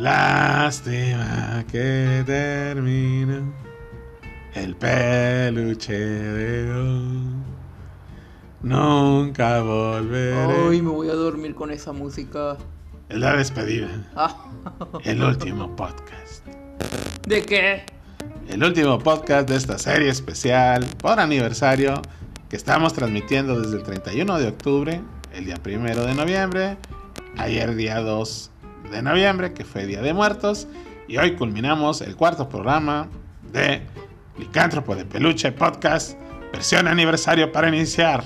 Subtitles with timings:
[0.00, 3.42] Lástima que termina
[4.54, 7.20] el peluche de hoy.
[8.62, 10.70] Nunca volveré.
[10.70, 12.56] Ay, me voy a dormir con esa música.
[13.10, 13.88] Es la despedida.
[14.16, 14.34] Ah,
[15.04, 16.46] El último podcast.
[17.28, 17.84] ¿De qué?
[18.48, 22.00] El último podcast de esta serie especial por aniversario
[22.48, 25.02] que estamos transmitiendo desde el 31 de octubre,
[25.34, 26.78] el día 1 de noviembre,
[27.36, 28.50] ayer día 2
[28.90, 30.68] de noviembre, que fue Día de Muertos,
[31.08, 33.08] y hoy culminamos el cuarto programa
[33.52, 33.82] de
[34.38, 36.18] Licántropo de Peluche Podcast,
[36.52, 38.24] versión aniversario para iniciar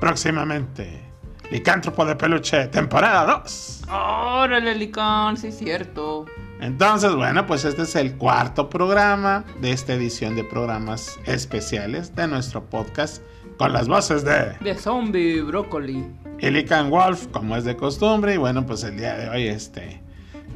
[0.00, 1.02] próximamente.
[1.50, 3.82] Licántropo de Peluche, temporada 2.
[3.88, 6.26] Órale, Licán, sí es cierto.
[6.60, 12.26] Entonces, bueno, pues este es el cuarto programa de esta edición de programas especiales de
[12.26, 13.22] nuestro podcast
[13.58, 16.04] con las voces de De zombie, brócoli.
[16.40, 18.34] Illican Wolf, como es de costumbre.
[18.34, 20.02] Y bueno, pues el día de hoy, este,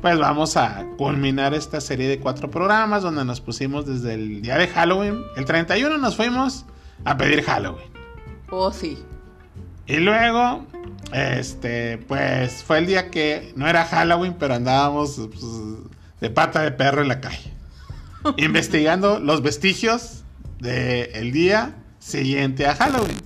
[0.03, 4.59] pues vamos a culminar esta serie de cuatro programas donde nos pusimos desde el día
[4.59, 5.23] de Halloween.
[5.37, 6.67] El 31 nos fuimos
[7.05, 7.89] a pedir Halloween.
[8.51, 8.99] Oh, sí.
[9.87, 10.67] Y luego,
[11.13, 15.45] este, pues fue el día que no era Halloween, pero andábamos pues,
[16.21, 17.51] de pata de perro en la calle.
[18.37, 20.25] investigando los vestigios
[20.59, 23.17] del día siguiente a Halloween.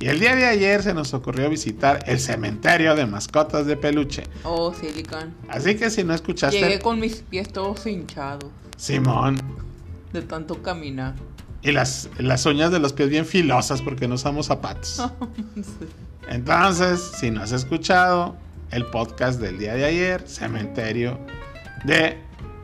[0.00, 4.22] Y el día de ayer se nos ocurrió visitar el cementerio de mascotas de peluche.
[4.44, 5.34] Oh, sí, Licán.
[5.48, 8.44] Así que si no escuchaste, Llegué con mis pies todos hinchados
[8.76, 9.40] Simón,
[10.12, 11.14] de tanto caminar.
[11.62, 15.02] y las, las uñas de los pies bien filosas porque no usamos zapatos.
[16.28, 18.36] Entonces, si no has escuchado
[18.70, 21.18] el podcast del día de ayer, Cementerio
[21.84, 22.18] de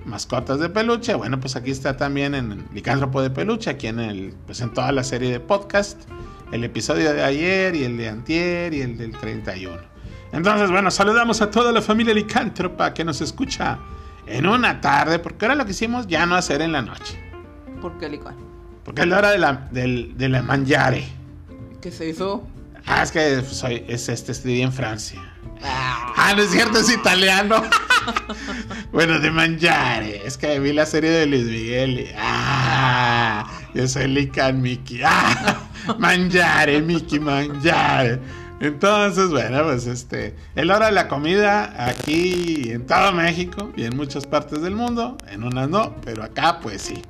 [0.04, 4.34] Mascotas de Peluche, bueno, pues aquí está también en Licántropo de Peluche, aquí en el,
[4.46, 6.02] pues en toda la serie de podcast,
[6.52, 9.76] el episodio de ayer y el de antier y el del 31.
[10.32, 13.78] Entonces, bueno, saludamos a toda la familia licántropa que nos escucha
[14.26, 17.18] en una tarde, porque ahora lo que hicimos ya no hacer en la noche,
[17.80, 18.36] ¿Por qué, Licán?
[18.84, 21.04] porque es la hora de la, del, de la mangiare.
[21.80, 22.46] ¿Qué se hizo?
[22.86, 25.33] Ah, es que soy, es este, estudié en Francia.
[25.66, 27.62] Ah, no es cierto, es italiano.
[28.92, 30.22] bueno, de mangiare.
[30.24, 32.14] Es que vi la serie de Luis Miguel.
[32.16, 35.00] Ah, yo soy Lican Mickey.
[35.04, 38.20] Ah, mangiare, Mickey, mangiare.
[38.60, 43.84] Entonces, bueno, pues este, es la hora de la comida aquí en todo México y
[43.84, 45.18] en muchas partes del mundo.
[45.28, 47.02] En unas no, pero acá pues sí.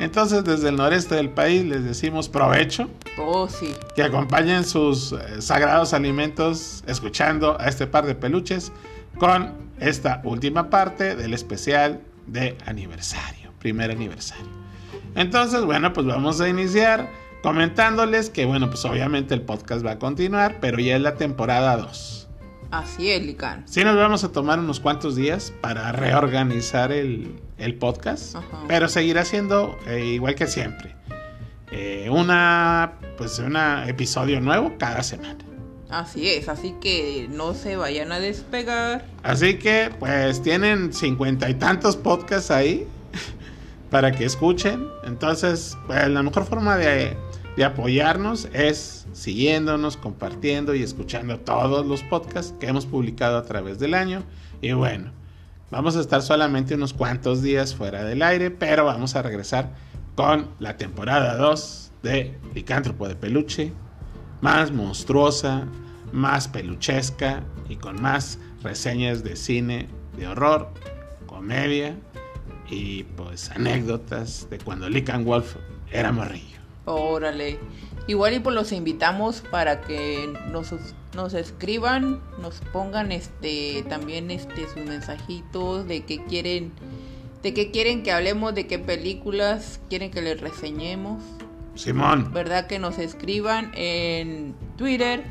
[0.00, 2.88] Entonces, desde el noreste del país les decimos provecho
[3.18, 3.74] Oh, sí.
[3.94, 8.72] que acompañen sus eh, sagrados alimentos escuchando a este par de peluches
[9.18, 14.46] con esta última parte del especial de aniversario, primer aniversario.
[15.14, 17.10] Entonces, bueno, pues vamos a iniciar
[17.42, 21.76] comentándoles que, bueno, pues obviamente el podcast va a continuar, pero ya es la temporada
[21.76, 22.28] 2.
[22.70, 23.64] Así es, Licán.
[23.68, 28.64] Sí nos vamos a tomar unos cuantos días para reorganizar el, el podcast, Ajá.
[28.68, 30.94] pero seguirá siendo eh, igual que siempre.
[31.70, 35.38] Eh, una, pues, un episodio nuevo cada semana.
[35.88, 39.06] Así es, así que no se vayan a despegar.
[39.22, 42.86] Así que, pues, tienen cincuenta y tantos podcasts ahí
[43.90, 44.86] para que escuchen.
[45.04, 47.16] Entonces, pues, la mejor forma de,
[47.56, 53.78] de apoyarnos es siguiéndonos, compartiendo y escuchando todos los podcasts que hemos publicado a través
[53.78, 54.22] del año.
[54.60, 55.12] Y bueno,
[55.72, 59.74] vamos a estar solamente unos cuantos días fuera del aire, pero vamos a regresar
[60.14, 63.72] con la temporada 2 de Licántropo de Peluche,
[64.42, 65.66] más monstruosa,
[66.12, 70.68] más peluchesca y con más reseñas de cine, de horror,
[71.26, 71.96] comedia
[72.68, 75.56] y pues anécdotas de cuando Lican Wolf
[75.90, 76.58] era morrillo.
[76.84, 77.58] Órale.
[78.06, 80.74] Igual y pues los invitamos para que nos,
[81.14, 86.72] nos escriban, nos pongan este también este sus mensajitos de qué quieren
[87.42, 91.22] de qué quieren que hablemos, de qué películas quieren que les reseñemos.
[91.74, 92.66] Simón, ¿Verdad?
[92.66, 95.24] Que nos escriban en Twitter,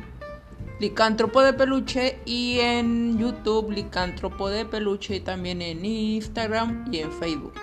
[0.80, 7.12] Licántropo de Peluche, y en YouTube, Licántropo de Peluche, y también en Instagram y en
[7.12, 7.54] Facebook.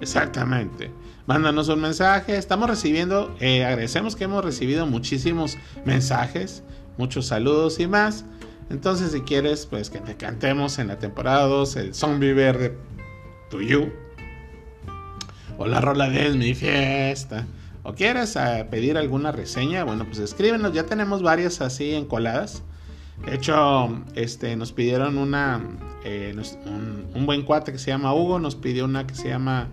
[0.00, 0.90] exactamente.
[1.30, 2.36] Mándanos un mensaje.
[2.36, 6.64] Estamos recibiendo, eh, agradecemos que hemos recibido muchísimos mensajes,
[6.98, 8.24] muchos saludos y más.
[8.68, 12.76] Entonces, si quieres, pues que te cantemos en la temporada 2 el Zombie Verde
[13.48, 13.92] To You.
[15.56, 17.46] O la rola de mi fiesta.
[17.84, 20.72] O quieres eh, pedir alguna reseña, bueno, pues escríbenos.
[20.72, 22.64] Ya tenemos varias así encoladas.
[23.24, 25.60] De hecho, este, nos pidieron una,
[26.02, 26.34] eh,
[26.66, 29.68] un, un buen cuate que se llama Hugo, nos pidió una que se llama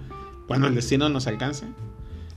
[0.48, 1.66] Cuando el destino nos alcance.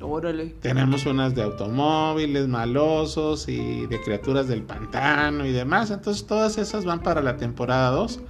[0.00, 0.54] Órale.
[0.60, 5.90] Tenemos unas de automóviles malosos y de criaturas del pantano y demás.
[5.90, 8.20] Entonces todas esas van para la temporada 2.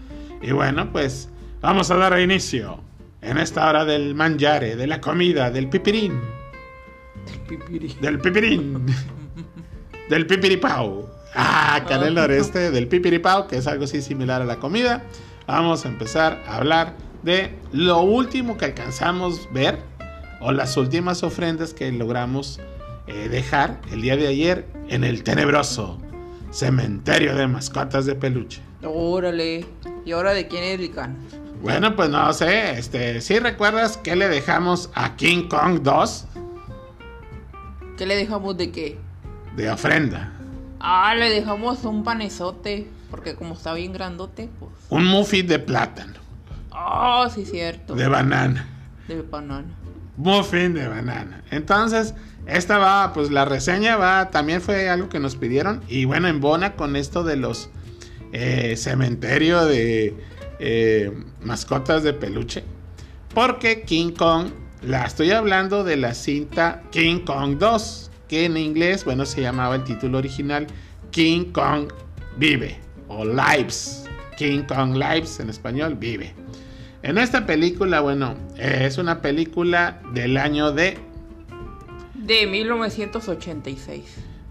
[0.42, 1.28] Y bueno, pues
[1.60, 2.80] vamos a dar inicio
[3.22, 6.20] en esta hora del manjare, de la comida, del pipirín.
[8.00, 8.86] Del pipirín.
[10.10, 11.08] del pipiripau.
[11.34, 15.04] Ah, acá en el noreste del pipiripau, que es algo así similar a la comida.
[15.46, 19.78] Vamos a empezar a hablar de lo último que alcanzamos ver
[20.40, 22.60] o las últimas ofrendas que logramos
[23.06, 25.98] eh, dejar el día de ayer en el tenebroso
[26.50, 28.60] cementerio de mascotas de peluche.
[28.82, 29.66] Órale.
[30.04, 31.16] ¿Y ahora de quién es Lican?
[31.62, 36.24] Bueno, pues no sé, este, ¿sí recuerdas que le dejamos a King Kong 2?
[37.98, 38.98] ¿Qué le dejamos de qué?
[39.56, 40.32] De ofrenda.
[40.80, 44.72] Ah, le dejamos un panezote, porque como está bien grandote, pues...
[44.88, 46.19] Un muffin de plátano.
[46.82, 47.94] Ah, sí, cierto.
[47.94, 48.66] De banana.
[49.06, 49.68] De banana.
[50.16, 51.44] Muffin de banana.
[51.50, 52.14] Entonces,
[52.46, 55.82] esta va, pues la reseña va, también fue algo que nos pidieron.
[55.88, 57.68] Y bueno, en Bona con esto de los
[58.32, 60.14] eh, cementerio de
[60.58, 61.12] eh,
[61.42, 62.64] mascotas de peluche.
[63.34, 64.48] Porque King Kong,
[64.82, 69.74] la estoy hablando de la cinta King Kong 2, que en inglés, bueno, se llamaba
[69.76, 70.66] el título original
[71.10, 71.92] King Kong
[72.38, 72.78] Vive
[73.08, 74.06] o Lives.
[74.38, 76.39] King Kong Lives en español, Vive.
[77.02, 80.98] En esta película, bueno, es una película del año de...
[82.14, 84.04] De 1986.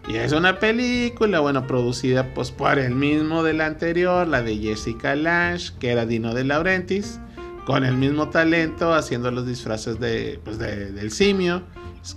[0.08, 4.58] Y es una película, bueno, producida pues, por el mismo de la anterior, la de
[4.58, 7.20] Jessica Lange, que era Dino de Laurentiis,
[7.66, 11.62] con el mismo talento, haciendo los disfraces de, pues, del simio,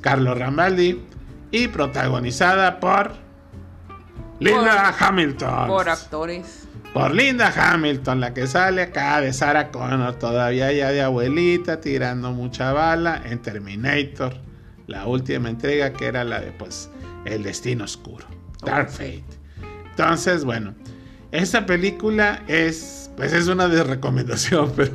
[0.00, 1.02] Carlos Rambaldi,
[1.50, 3.12] y protagonizada por
[4.42, 5.68] Linda Hamilton.
[5.68, 6.68] Por actores.
[6.92, 12.32] Por Linda Hamilton, la que sale acá de Sarah Connor, todavía ya de abuelita, tirando
[12.32, 14.34] mucha bala en Terminator,
[14.86, 16.90] la última entrega que era la de pues
[17.24, 18.26] el Destino Oscuro.
[18.62, 19.24] Dark Fate.
[19.90, 20.74] Entonces, bueno,
[21.30, 24.92] esta película es, pues es una de recomendación, pero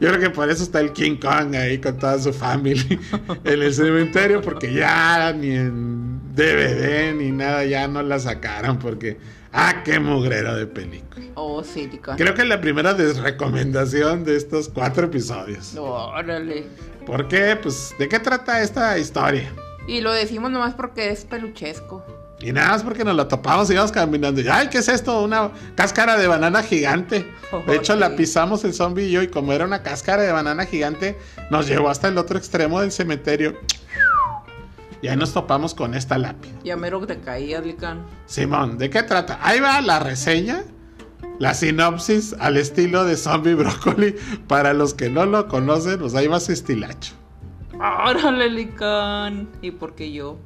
[0.00, 2.98] yo creo que por eso está el King Kong ahí con toda su familia
[3.44, 9.18] en el cementerio, porque ya ni en DVD ni nada, ya no la sacaron, porque,
[9.52, 11.26] ah, qué mugrero de película.
[11.34, 15.74] Oh, sí, Creo que es la primera recomendación de estos cuatro episodios.
[15.76, 16.64] Órale.
[17.04, 17.58] ¿Por qué?
[17.60, 19.52] Pues, ¿de qué trata esta historia?
[19.86, 22.04] Y lo decimos nomás porque es peluchesco.
[22.42, 24.40] Y nada más porque nos lo topamos y íbamos caminando.
[24.40, 25.22] Y, ay, ¿qué es esto?
[25.22, 27.30] Una cáscara de banana gigante.
[27.66, 29.22] De hecho, la pisamos el zombie y yo.
[29.22, 31.18] Y como era una cáscara de banana gigante,
[31.50, 33.58] nos llevó hasta el otro extremo del cementerio.
[35.02, 36.52] Y ahí nos topamos con esta lápida.
[36.64, 38.06] Ya mero te caía, Lican.
[38.26, 39.38] Simón, ¿de qué trata?
[39.42, 40.64] Ahí va la reseña.
[41.38, 44.14] La sinopsis al estilo de Zombie Broccoli.
[44.46, 47.14] Para los que no lo conocen, pues ahí va su estilacho.
[47.74, 49.48] Órale, Lican.
[49.62, 50.38] ¿Y por qué yo?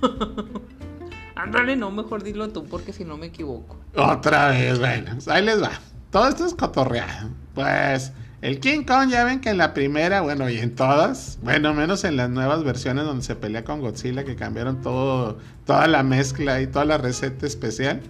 [1.36, 3.78] Ándale, no, mejor dilo tú porque si no me equivoco.
[3.94, 5.72] Otra vez, bueno, pues ahí les va.
[6.10, 7.30] Todo esto es cotorreado.
[7.54, 8.12] Pues
[8.42, 12.04] el King Kong ya ven que en la primera, bueno, y en todas, bueno, menos
[12.04, 16.60] en las nuevas versiones donde se pelea con Godzilla, que cambiaron todo, toda la mezcla
[16.60, 18.00] y toda la receta especial.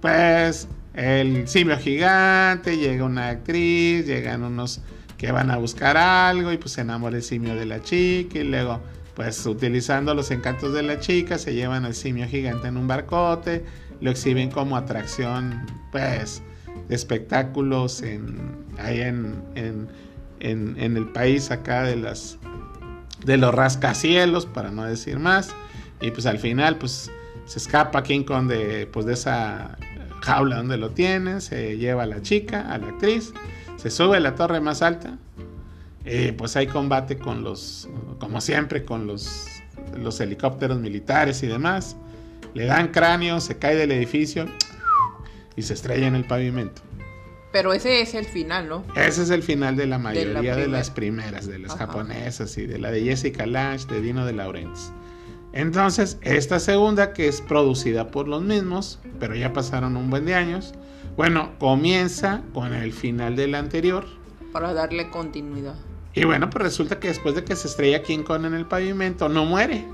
[0.00, 4.80] Pues el simio gigante, llega una actriz, llegan unos
[5.18, 8.44] que van a buscar algo y pues se enamora el simio de la chica y
[8.44, 8.80] luego
[9.16, 13.64] pues utilizando los encantos de la chica se llevan al simio gigante en un barcote,
[14.00, 16.42] lo exhiben como atracción pues
[16.88, 18.36] de espectáculos en,
[18.78, 19.88] ahí en, en,
[20.38, 22.38] en, el país acá de las
[23.24, 25.54] de los rascacielos para no decir más
[26.02, 27.10] y pues al final pues
[27.46, 29.78] se escapa King Kong de pues de esa
[30.20, 33.32] jaula donde lo tienen, se lleva a la chica, a la actriz
[33.76, 35.16] se sube a la torre más alta.
[36.06, 37.88] Eh, pues hay combate con los,
[38.20, 39.46] como siempre, con los,
[39.98, 41.96] los helicópteros militares y demás.
[42.54, 44.46] Le dan cráneo, se cae del edificio
[45.56, 46.80] y se estrella en el pavimento.
[47.50, 48.84] Pero ese es el final, ¿no?
[48.94, 52.78] Ese es el final de la mayoría de, las primeras, de las japonesas y de
[52.78, 54.92] la de Jessica Lange, de Dino de Laurentiis.
[55.52, 60.34] Entonces, esta segunda, que es producida por los mismos, pero ya pasaron un buen de
[60.34, 60.74] años,
[61.16, 64.04] bueno, comienza con el final del anterior.
[64.52, 65.76] Para darle continuidad.
[66.16, 69.28] Y bueno, pues resulta que después de que se estrella King Kong en el pavimento,
[69.28, 69.84] no muere.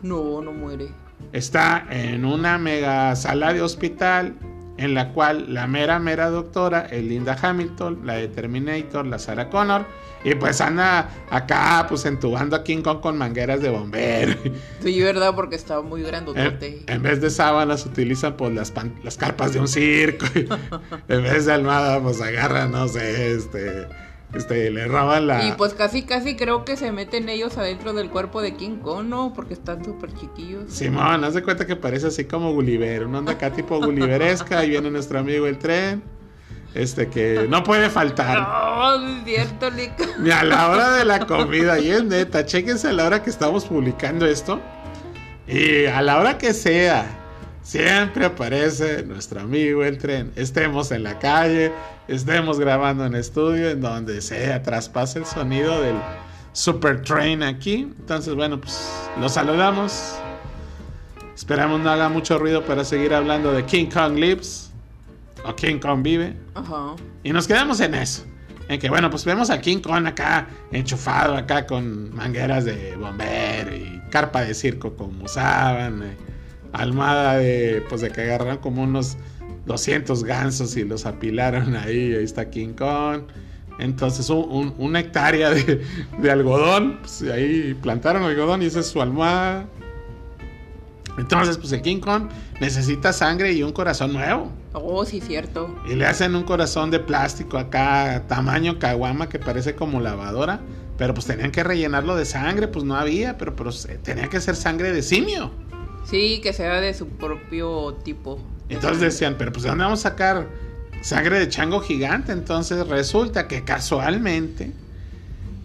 [0.00, 0.90] No, no muere.
[1.32, 4.36] Está en una mega sala de hospital
[4.76, 9.50] en la cual la mera, mera doctora es Linda Hamilton, la de Terminator, la Sarah
[9.50, 9.84] Connor,
[10.22, 14.34] y pues anda acá, pues entubando a King Kong con mangueras de bombero.
[14.80, 16.40] Sí, verdad, porque estaba muy grandote.
[16.40, 18.72] En, en vez de sábanas utilizan pues las,
[19.02, 20.24] las carpas de un circo.
[21.08, 23.88] en vez de almohada, pues agarran, no sé, este
[24.34, 25.46] este, le roban la.
[25.46, 29.06] Y pues casi, casi creo que se meten ellos adentro del cuerpo de King Kong,
[29.06, 29.32] ¿no?
[29.34, 30.72] Porque están súper chiquillos.
[30.72, 33.06] Simón, haz de cuenta que parece así como Gulliver.
[33.06, 34.60] Una onda acá tipo Gulliveresca.
[34.60, 36.02] Ahí viene nuestro amigo el tren.
[36.74, 38.38] Este que no puede faltar.
[38.40, 40.06] No, es cierto, Lica.
[40.18, 41.78] Ni a la hora de la comida.
[41.78, 44.58] Y es neta, chéquense a la hora que estamos publicando esto.
[45.46, 47.04] Y a la hora que sea,
[47.62, 50.32] siempre aparece nuestro amigo el tren.
[50.36, 51.72] Estemos en la calle,
[52.08, 55.96] estemos grabando en estudio, en donde sea, traspase el sonido del
[56.52, 57.92] super train aquí.
[57.98, 58.88] Entonces, bueno, pues
[59.18, 60.16] lo saludamos.
[61.34, 64.70] Esperamos no haga mucho ruido para seguir hablando de King Kong Lives
[65.44, 66.36] o King Kong Vive.
[66.54, 66.94] Ajá.
[67.22, 68.24] Y nos quedamos en eso.
[68.68, 73.74] En que, bueno, pues vemos a King Kong acá enchufado, acá con mangueras de bombero
[73.74, 76.02] y carpa de circo como usaban.
[76.02, 76.16] eh,
[76.72, 79.16] almada de, pues de que agarraron como unos
[79.66, 82.14] 200 gansos y los apilaron ahí.
[82.14, 83.22] Ahí está King Kong.
[83.78, 85.82] Entonces, un- un- una hectárea de,
[86.18, 86.98] de algodón.
[87.00, 89.66] Pues ahí plantaron algodón y esa es su almohada.
[91.18, 92.28] Entonces, pues el King Kong
[92.60, 94.50] necesita sangre y un corazón nuevo.
[94.72, 95.76] Oh, sí, cierto.
[95.86, 100.60] Y le hacen un corazón de plástico acá, tamaño caguama, que parece como lavadora.
[100.96, 104.40] Pero pues tenían que rellenarlo de sangre, pues no había, pero, pero se- tenía que
[104.40, 105.50] ser sangre de simio.
[106.04, 108.38] Sí, que sea de su propio tipo.
[108.68, 110.48] Entonces decían, pero pues ¿de dónde vamos a sacar
[111.02, 112.32] sangre de chango gigante?
[112.32, 114.72] Entonces resulta que casualmente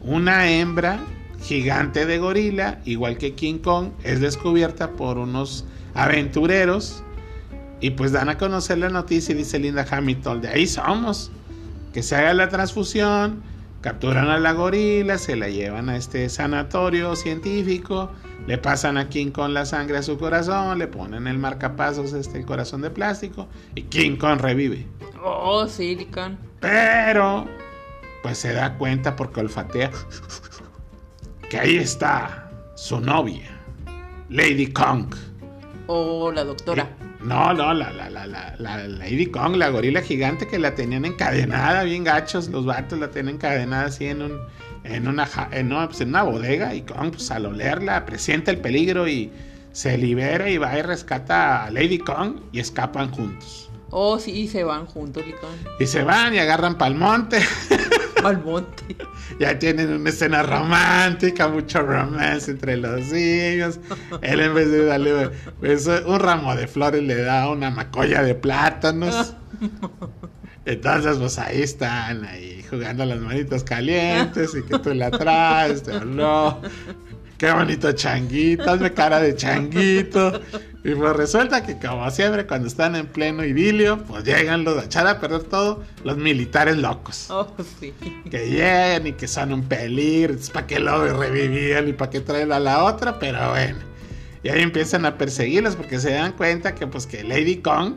[0.01, 0.99] una hembra
[1.41, 7.03] gigante de gorila, igual que King Kong, es descubierta por unos aventureros
[7.79, 11.31] y pues dan a conocer la noticia y dice Linda Hamilton, de ahí somos,
[11.93, 13.43] que se haga la transfusión,
[13.81, 18.11] capturan a la gorila, se la llevan a este sanatorio científico,
[18.47, 22.39] le pasan a King Kong la sangre a su corazón, le ponen el marcapasos, este,
[22.39, 24.85] el corazón de plástico, y King Kong revive.
[25.23, 26.37] Oh, Silicon.
[26.59, 27.45] Pero,
[28.23, 29.91] pues se da cuenta porque olfatea
[31.49, 33.49] que ahí está su novia,
[34.29, 35.13] Lady Kong.
[35.87, 36.89] Oh, la doctora.
[37.21, 41.03] No, no, la, la, la, la, la Lady Kong, la gorila gigante que la tenían
[41.05, 44.39] encadenada, bien gachos, los vatos la tenían encadenada así en un,
[44.83, 49.07] en una, en, pues, en una bodega y Kong, pues al olerla, presiente el peligro
[49.07, 49.31] y
[49.71, 53.69] se libera y va y rescata a Lady Kong y escapan juntos.
[53.89, 55.23] Oh, sí, se van juntos.
[55.79, 57.39] Y se van y agarran pa'l monte.
[58.27, 58.83] Al monte.
[59.39, 63.79] Ya tienen una escena romántica, mucho romance entre los niños.
[64.21, 65.29] Él en vez de darle
[65.59, 69.35] pues, un ramo de flores le da una macolla de plátanos.
[70.65, 75.93] Entonces, pues ahí están, ahí jugando las manitas calientes y que tú la traes, te
[75.93, 76.61] habló.
[77.37, 80.41] Qué bonito changuito, hazme cara de changuito.
[80.83, 84.85] Y pues resulta que como siempre cuando están en pleno idilio, pues llegan los a
[84.85, 87.47] echar a perder todo los militares locos Oh,
[87.79, 87.93] sí.
[88.31, 92.51] que llegan y que son un peligro, para que lo revivían y para que traen
[92.51, 93.79] a la otra, pero bueno.
[94.43, 97.95] Y ahí empiezan a perseguirlos porque se dan cuenta que pues que Lady Kong,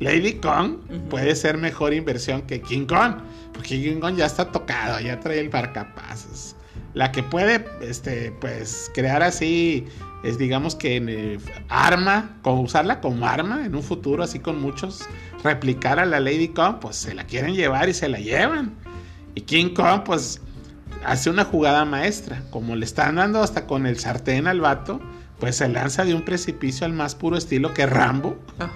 [0.00, 0.76] Lady Kong
[1.08, 3.14] puede ser mejor inversión que King Kong,
[3.54, 6.55] porque King Kong ya está tocado, ya trae el marcapasos.
[6.96, 9.84] La que puede, este, pues crear así,
[10.24, 11.38] es digamos que en, eh,
[11.68, 15.06] arma, como usarla como arma en un futuro así con muchos,
[15.44, 18.76] replicar a la Lady Kong, pues se la quieren llevar y se la llevan.
[19.34, 20.40] Y King Kong, pues,
[21.04, 22.42] hace una jugada maestra.
[22.50, 24.98] Como le están dando hasta con el sartén al vato,
[25.38, 28.38] pues se lanza de un precipicio al más puro estilo que Rambo.
[28.58, 28.70] Ajá.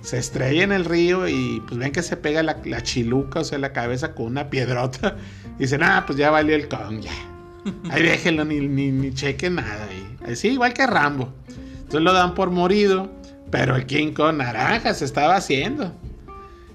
[0.00, 3.44] Se estrella en el río y pues ven que se pega la, la chiluca, o
[3.44, 5.16] sea, la cabeza con una piedrota.
[5.58, 7.33] Y dicen, ah, pues ya valió el Kong, ya.
[7.90, 9.86] Ahí déjenlo, ni, ni, ni chequen nada.
[9.90, 10.32] ahí.
[10.32, 11.32] Así, igual que Rambo.
[11.78, 13.10] Entonces lo dan por morido,
[13.50, 15.92] pero el King Kong naranja se estaba haciendo.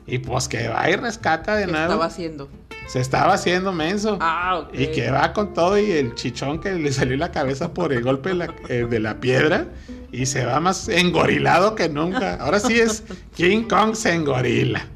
[0.08, 1.86] Y pues que va y rescata de ¿Qué nuevo.
[1.88, 2.50] estaba haciendo?
[2.88, 4.18] Se estaba haciendo menso.
[4.20, 4.74] Ah, ok.
[4.80, 7.94] Y que va con todo y el chichón que le salió en la cabeza por
[7.94, 9.68] el golpe de la, eh, de la piedra.
[10.12, 12.36] Y se va más engorilado que nunca.
[12.36, 13.04] Ahora sí es
[13.36, 14.88] King Kong se engorila.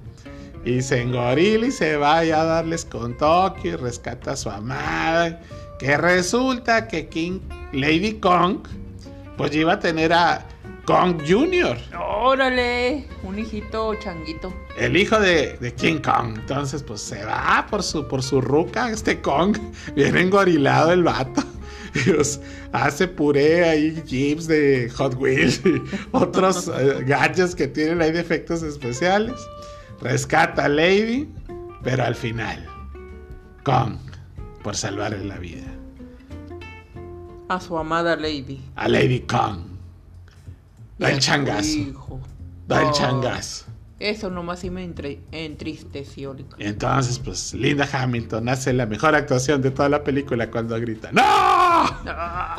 [0.65, 4.50] Y se engorila y se va ya a darles con Tokio y rescata a su
[4.50, 5.39] amada.
[5.80, 7.39] Que resulta que King
[7.72, 8.60] Lady Kong
[9.38, 10.46] pues iba a tener a
[10.86, 11.77] Kong Jr.
[11.98, 14.53] Órale, un hijito changuito.
[14.77, 16.36] El hijo de, de King Kong.
[16.36, 19.58] Entonces, pues se va por su, por su ruca, este Kong.
[19.96, 21.44] Viene engorilado el vato.
[21.96, 25.80] Y pues, hace puré ahí, jeeps de Hot Wheels y
[26.12, 29.39] otros eh, gadgets que tienen ahí de efectos especiales.
[30.01, 31.30] Rescata a Lady,
[31.84, 32.68] pero al final,
[33.63, 33.98] Kong,
[34.63, 35.67] por salvarle la vida.
[37.50, 38.62] A su amada Lady.
[38.75, 39.60] A Lady Kong.
[40.98, 41.67] Da Y el changazo.
[41.70, 42.20] hijo.
[42.67, 43.65] Da el Oh, changazo.
[44.00, 46.36] Eso nomás sí me entre- entristeció.
[46.58, 51.12] Y entonces, pues, Linda Hamilton hace la mejor actuación de toda la película cuando grita
[51.12, 51.22] ¡No!
[51.24, 52.58] Ah,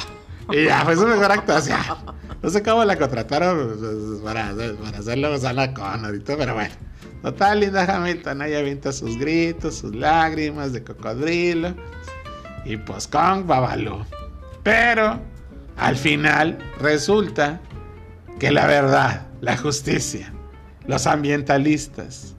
[0.50, 1.78] Y ya fue su mejor actuación.
[2.42, 4.52] No sé cómo la contrataron pues, para,
[4.84, 6.74] para hacerlo Sana con ahorita, pero bueno.
[7.22, 11.74] Total, Linda Hamilton ahí avienta sus gritos, sus lágrimas de cocodrilo.
[12.66, 14.04] Y pues Kong babaló.
[14.62, 15.18] Pero
[15.78, 17.62] al final resulta
[18.38, 20.30] que la verdad, la justicia,
[20.86, 22.34] los ambientalistas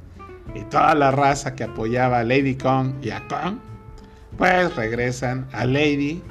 [0.53, 3.57] y toda la raza que apoyaba a Lady Kong y a Kong,
[4.37, 6.21] pues regresan a Lady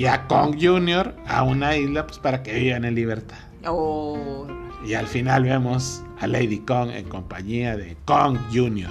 [0.00, 1.14] y a Kong Jr.
[1.26, 3.36] a una isla pues para que vivan en libertad.
[3.66, 4.46] Oh,
[4.82, 8.88] Y al final vemos a Lady Kong en compañía de Kong Jr.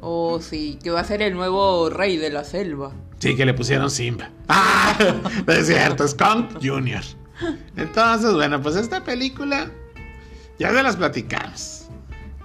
[0.00, 2.90] oh, sí, que va a ser el nuevo rey de la selva.
[3.20, 4.30] Sí, que le pusieron Simba.
[4.48, 4.96] ¡Ah!
[5.46, 7.04] No es cierto, es Kong Jr.
[7.76, 9.70] Entonces, bueno, pues esta película
[10.58, 11.88] ya se las platicamos.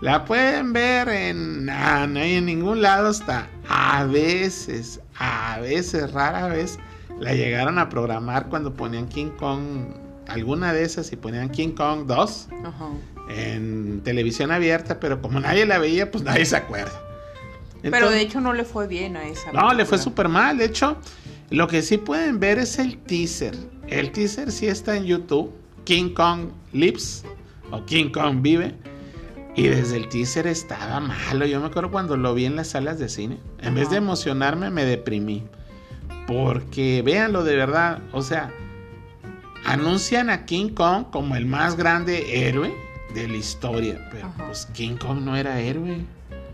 [0.01, 1.65] La pueden ver en.
[1.65, 6.77] nah, no hay en ningún lado hasta a veces, a veces, rara vez,
[7.19, 9.87] la llegaron a programar cuando ponían King Kong.
[10.27, 12.89] Alguna de esas y ponían King Kong 2 Ajá.
[13.29, 16.99] en televisión abierta, pero como nadie la veía, pues nadie se acuerda.
[17.83, 19.51] Pero de hecho no le fue bien a esa.
[19.51, 20.57] no, le fue súper mal.
[20.57, 20.97] De hecho,
[21.51, 23.55] lo que sí pueden ver es el teaser.
[23.87, 25.53] El teaser sí está en YouTube.
[25.83, 27.23] King Kong Lives
[27.69, 28.75] o King Kong Vive.
[29.55, 31.45] Y desde el teaser estaba malo.
[31.45, 33.37] Yo me acuerdo cuando lo vi en las salas de cine.
[33.61, 35.43] En vez de emocionarme, me deprimí.
[36.27, 37.99] Porque véanlo de verdad.
[38.11, 38.51] O sea,
[39.65, 42.73] anuncian a King Kong como el más grande héroe
[43.13, 44.07] de la historia.
[44.11, 44.45] Pero Ajá.
[44.47, 46.05] pues King Kong no era héroe.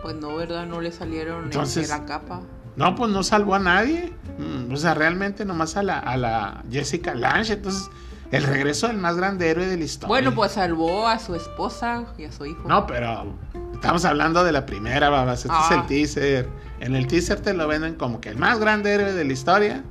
[0.01, 0.65] Pues no, ¿verdad?
[0.65, 2.41] No le salieron Entonces- la capa.
[2.75, 4.13] No, pues no salvó a nadie.
[4.39, 7.53] Mm, O sea, realmente nomás a la, a la Jessica Lange.
[7.53, 7.89] Entonces,
[8.31, 10.07] el regreso del más grande héroe de la historia.
[10.07, 12.63] Bueno, pues salvó a su esposa y a su hijo.
[12.67, 13.35] No, pero
[13.73, 15.39] estamos hablando de la primera, babas.
[15.45, 15.67] Este Ah.
[15.69, 16.49] es el teaser.
[16.81, 19.83] En el teaser te lo venden como que el más grande héroe de la historia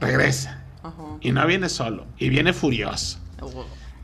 [0.00, 0.62] regresa.
[0.82, 1.02] Ajá.
[1.22, 3.18] Y no viene solo, y viene furioso.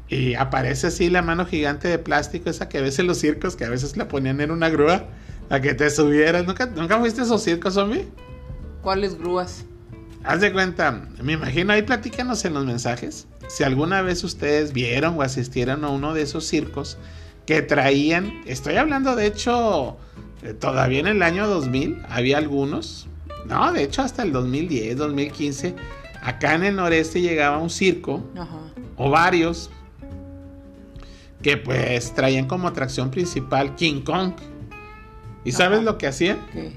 [0.08, 3.64] Y aparece así la mano gigante de plástico, esa que ves en los circos, que
[3.64, 5.06] a veces la ponían en una grúa
[5.50, 6.46] a que te subieras.
[6.46, 8.08] ¿Nunca, ¿nunca fuiste a esos circos, zombie?
[8.82, 9.64] ¿Cuáles grúas?
[10.22, 15.18] Haz de cuenta, me imagino, ahí platícanos en los mensajes si alguna vez ustedes vieron
[15.18, 16.98] o asistieron a uno de esos circos
[17.46, 19.98] que traían, estoy hablando de hecho,
[20.52, 23.08] todavía en el año 2000 había algunos,
[23.46, 25.74] no, de hecho hasta el 2010, 2015,
[26.22, 28.58] acá en el noreste llegaba un circo Ajá.
[28.96, 29.70] o varios
[31.42, 34.32] que pues traían como atracción principal King Kong.
[35.44, 36.38] ¿Y sabes lo que hacían?
[36.52, 36.74] ¿Qué?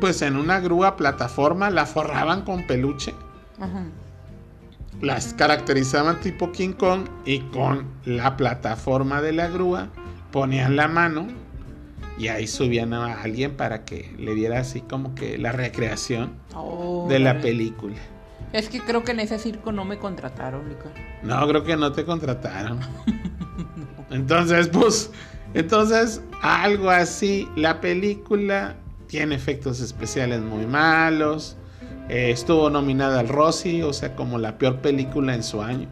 [0.00, 3.14] Pues en una grúa plataforma la forraban con peluche
[3.60, 3.84] Ajá.
[5.00, 9.88] las caracterizaban tipo King Kong y con la plataforma de la grúa
[10.30, 11.26] ponían la mano
[12.18, 17.06] y ahí subían a alguien para que le diera así como que la recreación Oh,
[17.08, 17.96] de la película.
[18.52, 20.90] Es que creo que en ese circo no me contrataron, Lica.
[21.22, 22.80] No, creo que no te contrataron.
[24.10, 25.10] Entonces, pues,
[25.54, 31.56] entonces, algo así, la película tiene efectos especiales muy malos.
[32.08, 35.88] eh, estuvo nominada al Rossi, o sea, como la peor película en su año.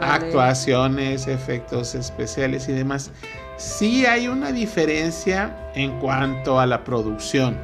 [0.00, 3.10] Actuaciones, efectos especiales y demás.
[3.56, 7.56] Sí hay una diferencia en cuanto a la producción.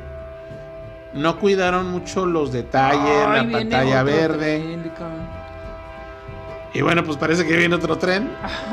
[1.13, 4.59] No cuidaron mucho los detalles, Ay, la pantalla verde.
[4.61, 4.93] tren.
[6.75, 8.31] Y bueno, pues parece que viene otro tren.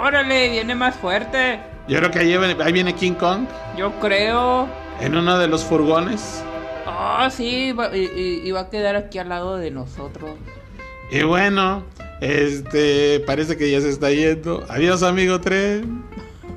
[0.00, 1.58] Órale, viene más fuerte.
[1.88, 4.68] Yo creo que ahí viene, ahí viene King Kong Yo creo.
[5.00, 6.42] en uno de los furgones.
[6.86, 10.30] Ah, sí, va- y, y- y va a quedar aquí al lado de nosotros.
[11.10, 11.82] Y bueno,
[12.24, 14.64] este parece que ya se está yendo.
[14.68, 16.04] Adiós, amigo tren.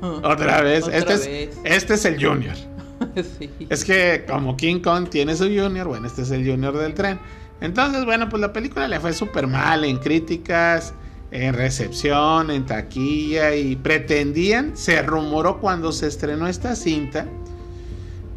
[0.00, 0.84] Otra vez.
[0.84, 1.58] Otra este, vez.
[1.64, 2.56] Es, este es el Junior.
[3.38, 3.50] sí.
[3.68, 7.18] Es que como King Kong tiene su junior, bueno, este es el junior del tren.
[7.60, 10.94] Entonces, bueno, pues la película le fue súper mal en críticas,
[11.30, 17.26] en recepción, en taquilla y pretendían, se rumoró cuando se estrenó esta cinta,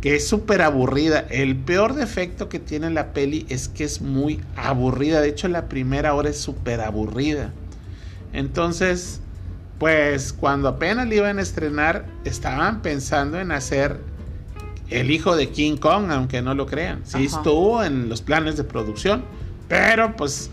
[0.02, 1.20] que es súper aburrida.
[1.30, 5.22] El peor defecto que tiene la peli es que es muy aburrida.
[5.22, 7.52] De hecho, la primera hora es súper aburrida.
[8.34, 9.20] Entonces,
[9.80, 14.00] pues cuando apenas le iban a estrenar, estaban pensando en hacer
[14.90, 17.02] el hijo de King Kong, aunque no lo crean.
[17.04, 17.38] Sí Ajá.
[17.38, 19.24] estuvo en los planes de producción,
[19.68, 20.50] pero pues,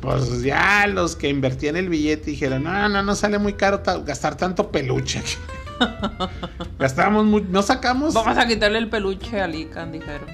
[0.00, 3.98] pues ya los que invertían el billete dijeron, no, no, no sale muy caro ta-
[3.98, 5.22] gastar tanto peluche.
[6.78, 10.28] Gastamos muy, no sacamos, Vamos a quitarle el peluche a Lican, dijeron.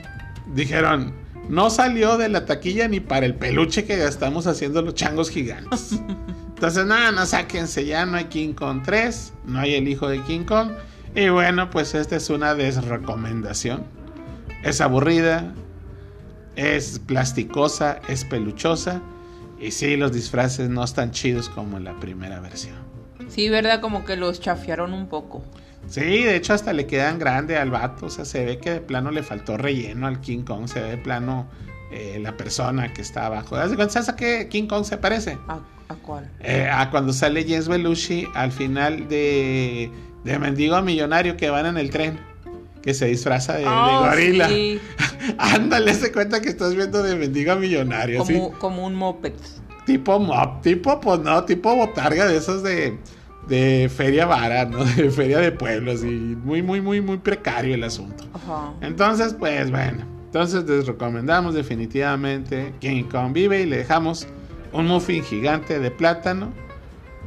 [0.55, 1.15] dijeron,
[1.49, 5.93] no salió de la taquilla ni para el peluche que gastamos haciendo los changos gigantes.
[6.49, 10.23] Entonces, nada, no sáquense ya, no hay King Kong 3, no hay el hijo de
[10.23, 10.71] King Kong.
[11.15, 13.85] Y bueno, pues esta es una desrecomendación.
[14.63, 15.55] Es aburrida,
[16.57, 19.03] es plasticosa, es peluchosa.
[19.61, 22.86] Y sí, los disfraces no están chidos como en la primera versión.
[23.29, 23.81] Sí, ¿verdad?
[23.81, 25.43] Como que los chafiaron un poco.
[25.89, 28.07] Sí, de hecho hasta le quedan grande al vato.
[28.07, 30.67] O sea, se ve que de plano le faltó relleno al King Kong.
[30.69, 31.49] Se ve de plano
[31.93, 33.57] eh, la persona que está abajo.
[33.89, 35.39] ¿Sabes a qué King Kong se parece?
[35.49, 36.29] ¿A, a cuál?
[36.41, 39.91] Eh, a cuando sale James Belushi al final de,
[40.25, 42.19] de Mendigo Millonario que van en el tren.
[42.83, 44.49] Que se disfraza de, de Oh, gorila.
[44.49, 44.81] sí.
[45.39, 48.25] Ándale, se cuenta que estás viendo de Mendigo Millonario.
[48.25, 48.35] ¿sí?
[48.35, 49.33] Como, como un moped.
[49.87, 52.99] Tipo mob, tipo, pues no, tipo botarga de esos de,
[53.49, 54.85] de feria vara, ¿no?
[54.97, 58.25] De feria de pueblos y muy, muy, muy, muy precario el asunto.
[58.35, 58.75] Ajá.
[58.81, 64.27] Entonces, pues bueno, entonces les recomendamos definitivamente King Kong vive y le dejamos
[64.73, 66.53] un muffin gigante de plátano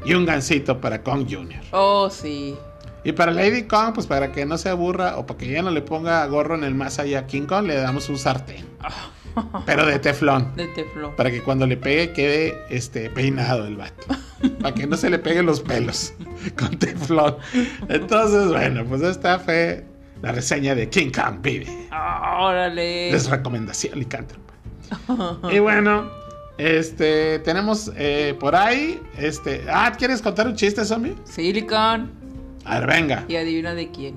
[0.06, 1.62] y un gansito para Kong Jr.
[1.72, 2.56] Oh, sí.
[3.04, 5.72] Y para Lady Kong, pues para que no se aburra o para que ya no
[5.72, 8.66] le ponga gorro en el más allá a King Kong, le damos un sartén.
[9.66, 10.56] Pero de teflón.
[10.56, 11.16] De teflón.
[11.16, 14.08] Para que cuando le pegue quede este peinado el vato.
[14.62, 16.14] Para que no se le peguen los pelos
[16.58, 17.38] con teflón.
[17.88, 19.86] Entonces, bueno, pues esta fue
[20.22, 21.68] la reseña de King Kong Vive.
[21.92, 23.10] Órale.
[23.10, 24.54] Es recomendación licántropa.
[25.52, 26.10] Y bueno,
[26.58, 29.00] este tenemos eh, por ahí.
[29.18, 29.64] Este.
[29.70, 31.16] Ah, ¿quieres contar un chiste, zombie?
[31.24, 32.12] Silicon.
[32.66, 33.26] A ver, venga.
[33.28, 34.16] Y adivina de quién.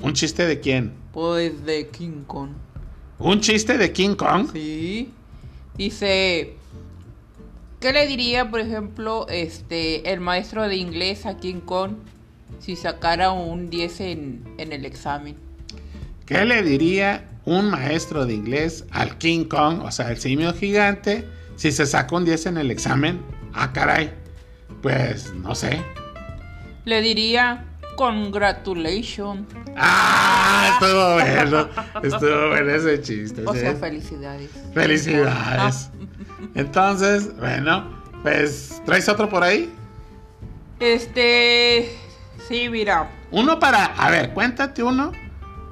[0.00, 0.92] ¿Un chiste de quién?
[1.12, 2.50] Pues de King Kong.
[3.22, 4.48] ¿Un chiste de King Kong?
[4.52, 5.08] Sí.
[5.76, 6.54] Dice.
[7.78, 11.92] ¿Qué le diría, por ejemplo, este el maestro de inglés a King Kong
[12.58, 15.36] si sacara un 10 en, en el examen?
[16.26, 21.24] ¿Qué le diría un maestro de inglés al King Kong, o sea, el simio gigante,
[21.54, 23.20] si se saca un 10 en el examen?
[23.52, 24.12] Ah, caray.
[24.80, 25.80] Pues no sé.
[26.84, 27.71] Le diría
[28.02, 29.46] congratulations.
[29.76, 31.68] Ah, estuvo bueno.
[32.02, 33.44] Estuvo bueno ese chiste.
[33.46, 33.60] O ¿sí?
[33.60, 34.50] sea, felicidades.
[34.74, 35.88] Felicidades.
[36.56, 39.72] Entonces, bueno, pues, ¿traes otro por ahí?
[40.80, 41.96] Este.
[42.48, 43.08] Sí, mira.
[43.30, 45.12] Uno para, a ver, cuéntate uno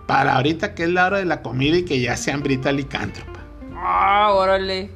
[0.06, 3.40] para ahorita que es la hora de la comida y que ya se hambrita licántropa.
[3.74, 4.92] Ah, órale.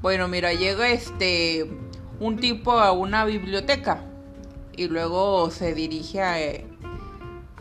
[0.00, 1.70] Bueno, mira, llega este.
[2.18, 4.00] Un tipo a una biblioteca.
[4.76, 6.36] Y luego se dirige a,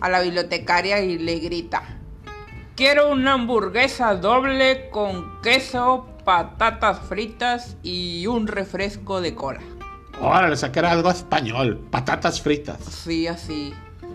[0.01, 1.99] a la bibliotecaria y le grita:
[2.75, 9.61] Quiero una hamburguesa doble con queso, patatas fritas y un refresco de cola.
[10.19, 12.79] Órale, sacar algo español, patatas fritas.
[12.83, 13.73] Sí, así.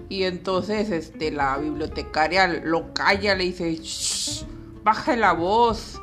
[0.09, 4.45] Y entonces este, la bibliotecaria lo calla, le dice, "Shh,
[4.83, 6.01] baje la voz.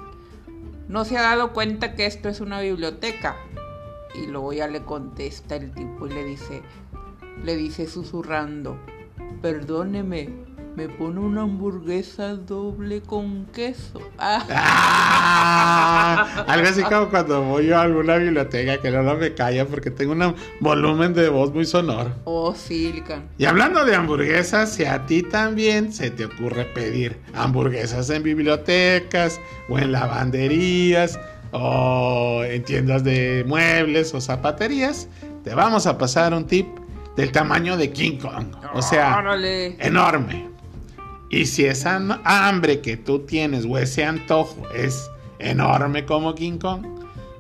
[0.88, 3.36] No se ha dado cuenta que esto es una biblioteca.
[4.16, 6.62] Y luego ya le contesta el tipo y le dice,
[7.44, 8.80] le dice susurrando,
[9.42, 10.30] perdóneme,
[10.76, 14.00] me pone una hamburguesa doble con queso.
[14.20, 16.46] Ah, ¡Ah!
[16.48, 19.90] Algo así como cuando voy yo a alguna biblioteca que no, no me calla porque
[19.90, 22.14] tengo un volumen de voz muy sonoro.
[22.26, 23.24] oh, Silicon.
[23.40, 29.40] Y hablando de hamburguesas, si a ti también se te ocurre pedir hamburguesas en bibliotecas
[29.70, 31.20] o en lavanderías
[31.54, 35.08] o en tiendas de muebles o zapaterías,
[35.44, 36.68] te vamos a pasar un tip
[37.18, 38.46] del tamaño de King Kong.
[38.74, 39.76] O sea, Órale.
[39.86, 40.50] enorme.
[41.30, 46.86] Y si esa hambre que tú tienes o ese antojo es enorme como King Kong,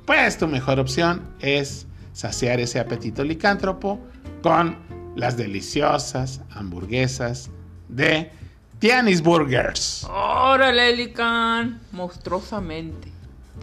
[0.05, 3.99] pues tu mejor opción es saciar ese apetito licántropo
[4.41, 4.75] con
[5.15, 7.49] las deliciosas hamburguesas
[7.87, 8.31] de
[8.79, 10.05] Tianis Burgers.
[10.09, 11.79] Órale, Lican.
[11.91, 13.11] Monstruosamente.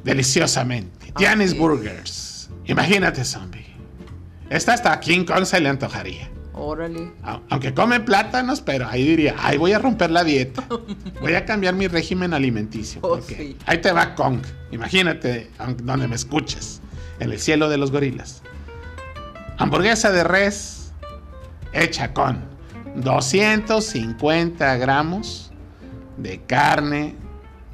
[0.02, 1.12] Deliciosamente.
[1.16, 1.56] Tianis.
[1.56, 2.50] Burgers.
[2.66, 3.73] Imagínate, zombie.
[4.54, 6.30] Esta hasta a King Kong se le antojaría.
[6.52, 7.10] Órale.
[7.50, 10.64] Aunque come plátanos, pero ahí diría, ay, voy a romper la dieta.
[11.20, 13.00] Voy a cambiar mi régimen alimenticio.
[13.02, 13.56] Oh, Porque sí.
[13.66, 14.38] ahí te va Kong.
[14.70, 15.50] Imagínate
[15.82, 16.80] donde me escuches.
[17.18, 18.44] En el cielo de los gorilas.
[19.58, 20.92] Hamburguesa de res
[21.72, 22.44] hecha con
[22.94, 25.50] 250 gramos
[26.16, 27.16] de carne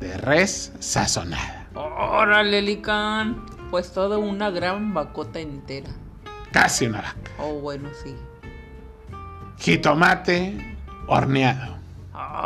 [0.01, 1.69] de res sazonada.
[1.75, 3.45] Órale, Lican.
[3.71, 5.91] Pues toda una gran bacota entera.
[6.53, 7.31] Casi una vaca.
[7.39, 8.15] Oh, bueno, sí.
[9.59, 11.77] Jitomate horneado.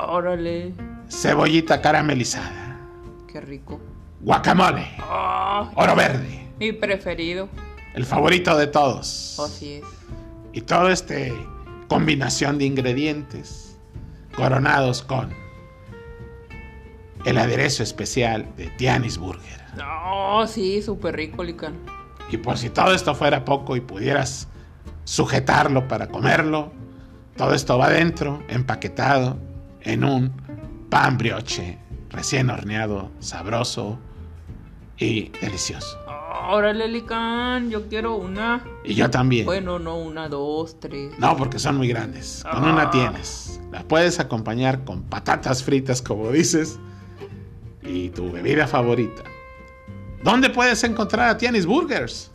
[0.08, 0.72] Órale.
[1.08, 2.78] Cebollita caramelizada.
[3.30, 3.80] Qué rico.
[4.20, 4.86] Guacamole.
[5.00, 6.46] Ah, Oro verde.
[6.58, 7.48] mi preferido.
[7.94, 9.38] El favorito de todos.
[9.38, 9.84] Así es.
[10.52, 11.32] Y todo este
[11.88, 13.78] combinación de ingredientes
[14.34, 15.32] coronados con
[17.24, 19.60] el aderezo especial de Tianis Burger.
[20.06, 21.74] Oh, sí, súper rico, Lican.
[22.30, 24.48] Y por si todo esto fuera poco y pudieras
[25.04, 26.72] sujetarlo para comerlo,
[27.36, 29.36] todo esto va dentro, empaquetado
[29.82, 30.32] en un
[30.88, 31.78] pan brioche
[32.10, 33.98] recién horneado, sabroso
[34.98, 35.98] y delicioso.
[36.48, 38.62] Órale, Lican, yo quiero una.
[38.84, 39.46] Y yo también.
[39.46, 41.18] Bueno, no, una, dos, tres.
[41.18, 42.44] No, porque son muy grandes.
[42.50, 42.90] Con una Ah.
[42.90, 43.60] tienes.
[43.72, 46.78] La puedes acompañar con patatas fritas, como dices,
[47.82, 49.22] y tu bebida favorita.
[50.24, 52.30] ¿Dónde puedes encontrar a Tianis Burgers?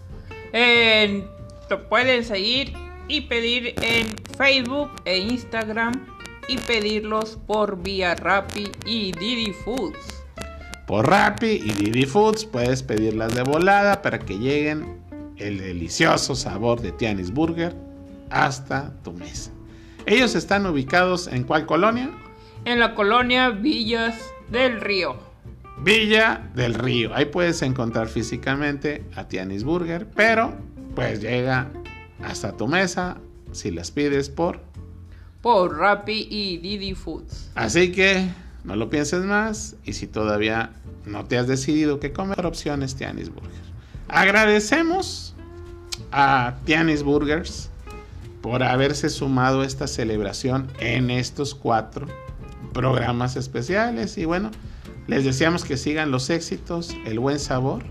[0.54, 1.28] En-
[1.68, 2.72] te pueden seguir
[3.08, 6.06] y pedir en Facebook e Instagram
[6.48, 10.24] y pedirlos por vía Rappi y Didi Foods.
[10.88, 15.00] Por Rappi y Didi Foods puedes pedirlas de volada para que lleguen
[15.38, 17.76] el delicioso sabor de Tianis Burger
[18.30, 19.52] hasta tu mesa.
[20.06, 22.10] Ellos están ubicados en cuál colonia?
[22.66, 24.16] En la colonia Villas
[24.50, 25.29] del Río.
[25.84, 27.16] Villa del Río.
[27.16, 30.54] Ahí puedes encontrar físicamente a Tianis Burger, pero
[30.94, 31.72] pues llega
[32.22, 33.18] hasta tu mesa
[33.52, 34.60] si las pides por.
[35.42, 37.52] Por Rappi y Didi Foods.
[37.56, 38.28] Así que
[38.66, 40.72] no lo pienses más y si todavía
[41.06, 43.62] no te has decidido qué comer, opciones Tianis Burger.
[44.10, 45.34] Agradecemos
[46.12, 47.70] a Tianis Burgers
[48.42, 52.08] por haberse sumado a esta celebración en estos cuatro
[52.74, 54.52] programas especiales y bueno,
[55.10, 57.84] les deseamos que sigan los éxitos, el buen sabor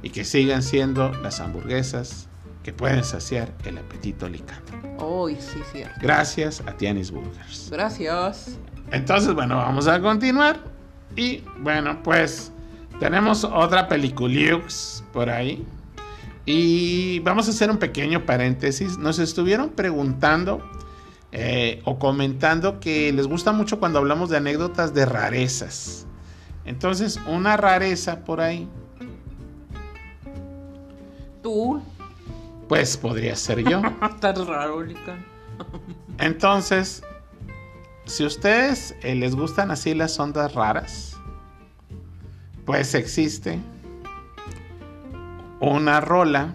[0.00, 2.28] y que sigan siendo las hamburguesas
[2.62, 4.72] que pueden saciar el apetito licando.
[5.04, 5.98] Uy, sí, cierto.
[6.00, 7.68] Gracias a Tianis Burgers.
[7.68, 8.60] Gracias.
[8.92, 10.60] Entonces, bueno, vamos a continuar.
[11.16, 12.52] Y bueno, pues
[13.00, 15.66] tenemos otra peliculiux por ahí.
[16.46, 18.98] Y vamos a hacer un pequeño paréntesis.
[18.98, 20.62] Nos estuvieron preguntando
[21.36, 26.06] eh, o comentando que les gusta mucho cuando hablamos de anécdotas de rarezas.
[26.64, 28.68] Entonces, una rareza por ahí,
[31.42, 31.82] Tú.
[32.68, 33.82] pues podría ser yo.
[34.14, 34.84] Estás raro.
[36.18, 37.02] Entonces,
[38.04, 41.16] si ustedes eh, les gustan así las ondas raras,
[42.64, 43.58] pues existe
[45.58, 46.54] una rola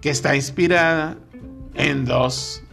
[0.00, 1.16] que está inspirada
[1.74, 2.63] en dos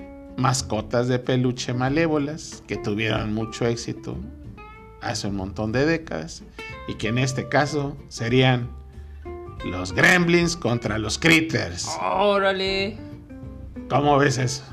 [0.41, 4.17] mascotas de peluche malévolas que tuvieron mucho éxito
[5.01, 6.43] hace un montón de décadas
[6.87, 8.69] y que en este caso serían
[9.65, 11.87] los gremlins contra los critters.
[12.01, 12.97] Órale.
[13.89, 14.63] ¿Cómo ves eso?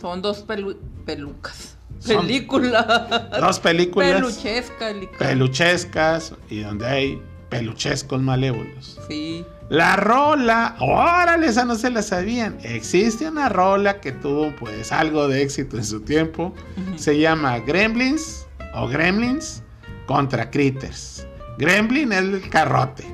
[0.00, 1.76] Son dos pelu- pelucas.
[1.98, 3.30] Son- Película.
[3.40, 5.18] Dos películas Peluchesca, Lican.
[5.18, 7.22] peluchescas y donde hay
[7.54, 8.98] peluchescos malévolos.
[9.08, 9.44] Sí.
[9.68, 12.58] La rola, órale, esa no se la sabían.
[12.64, 16.52] Existe una rola que tuvo pues algo de éxito en su tiempo.
[16.96, 19.62] Se llama Gremlins o Gremlins
[20.06, 21.28] contra Critters.
[21.58, 23.04] Gremlin es el carrote.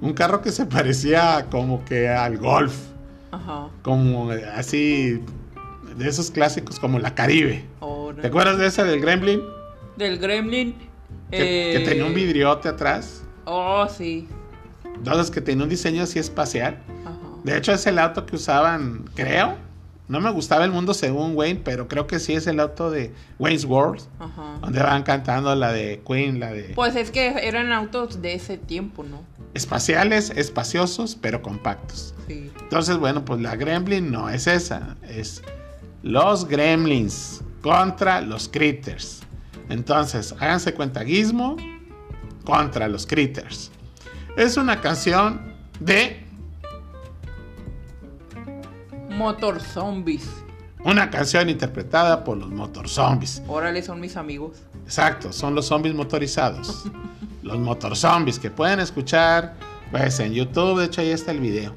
[0.00, 2.74] Un carro que se parecía como que al golf.
[3.32, 3.68] Ajá.
[3.82, 5.20] Como eh, así,
[5.96, 7.66] de esos clásicos como la Caribe.
[8.20, 9.42] ¿Te acuerdas de esa del Gremlin?
[9.98, 10.74] Del Gremlin.
[11.30, 13.22] Que, eh, que tenía un vidriote atrás.
[13.52, 14.28] Oh, sí.
[14.84, 16.78] Entonces que tenía un diseño así espacial.
[17.04, 17.18] Ajá.
[17.42, 19.56] De hecho es el auto que usaban, creo.
[20.06, 23.12] No me gustaba el mundo según Wayne, pero creo que sí es el auto de
[23.40, 24.02] Wayne's World.
[24.20, 24.58] Ajá.
[24.60, 26.72] Donde van cantando la de Queen, la de...
[26.76, 29.24] Pues es que eran autos de ese tiempo, ¿no?
[29.54, 32.14] Espaciales, espaciosos, pero compactos.
[32.28, 32.52] Sí.
[32.60, 34.96] Entonces, bueno, pues la Gremlin no es esa.
[35.08, 35.42] Es
[36.02, 39.22] los Gremlins contra los Critters.
[39.68, 41.56] Entonces, háganse cuenta, Gizmo
[42.44, 43.70] contra los Critters.
[44.36, 46.24] Es una canción de
[49.10, 50.28] Motor Zombies.
[50.84, 53.42] una canción interpretada por los Motor Zombies.
[53.48, 54.58] Órale, son mis amigos.
[54.84, 56.84] Exacto, son los zombies motorizados.
[57.42, 59.54] los Motor Zombies que pueden escuchar
[59.90, 61.74] pues en YouTube, de hecho ahí está el video.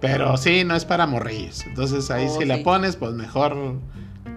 [0.00, 1.64] Pero sí, no es para morrillos.
[1.66, 3.56] Entonces ahí Oh, si la pones, pues mejor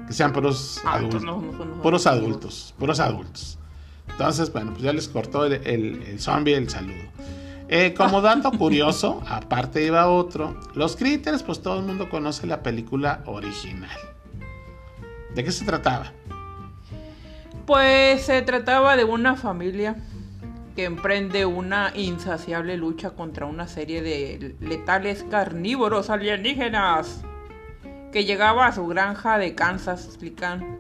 [0.07, 1.21] que sean puros adultos.
[1.23, 3.59] no, no puros adultos, puros adultos.
[4.11, 7.09] Entonces, bueno, pues ya les cortó el, el, el zombie el saludo.
[7.69, 12.63] Eh, como dato curioso, aparte iba otro, los Critters, pues todo el mundo conoce la
[12.63, 13.97] película original.
[15.35, 16.11] ¿De qué se trataba?
[17.67, 19.95] Pues se trataba de una familia
[20.75, 27.21] que emprende una insaciable lucha contra una serie de letales carnívoros alienígenas
[28.11, 30.79] que llegaba a su granja de Kansas, explican.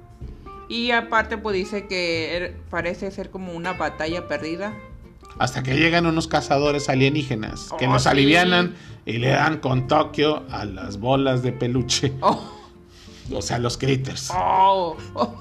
[0.69, 4.73] Y aparte pues dice que er- parece ser como una batalla perdida.
[5.39, 8.09] Hasta que llegan unos cazadores alienígenas que Oh, nos sí.
[8.09, 12.39] alivianan y le dan con Tokio a las bolas de peluche, Oh,
[13.33, 14.31] o sea, los critters.
[14.35, 15.35] oh, oh,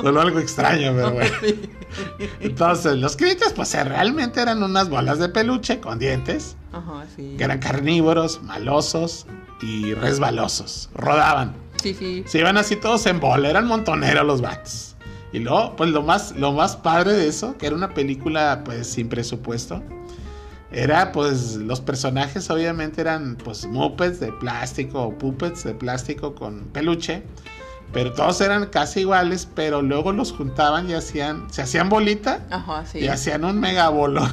[0.00, 1.36] Solo algo extraño, pero bueno.
[2.40, 7.34] Entonces, los critters, pues realmente eran unas bolas de peluche con dientes, Ajá, sí.
[7.36, 9.26] que eran carnívoros, malosos
[9.62, 10.90] y resbalosos.
[10.94, 11.56] Rodaban.
[12.26, 14.96] Se iban así todos en bola, eran montoneros los vatos.
[15.32, 18.86] Y luego, pues lo más, lo más padre de eso, que era una película pues
[18.86, 19.82] sin presupuesto,
[20.70, 26.64] era pues los personajes obviamente eran pues muppets de plástico o puppets de plástico con
[26.72, 27.22] peluche.
[27.92, 32.84] Pero todos eran casi iguales, pero luego los juntaban y hacían, se hacían bolita Ajá,
[32.86, 32.98] sí.
[32.98, 34.32] y hacían un megabolón.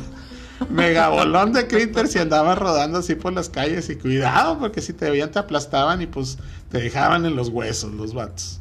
[0.70, 5.10] Megabolón de critters y andaban rodando así por las calles y cuidado porque si te
[5.10, 6.38] veían te aplastaban y pues
[6.70, 8.60] te dejaban en los huesos los vatos.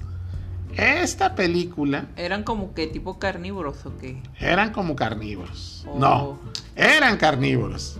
[0.77, 4.23] Esta película Eran como que tipo carnívoros o qué.
[4.39, 5.85] eran como carnívoros.
[5.89, 5.99] Oh.
[5.99, 6.39] No,
[6.77, 7.99] eran carnívoros.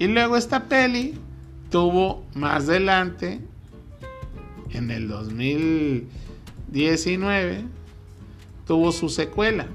[0.00, 1.16] Y luego esta peli
[1.70, 3.40] tuvo más adelante,
[4.70, 7.64] en el 2019,
[8.66, 9.66] tuvo su secuela.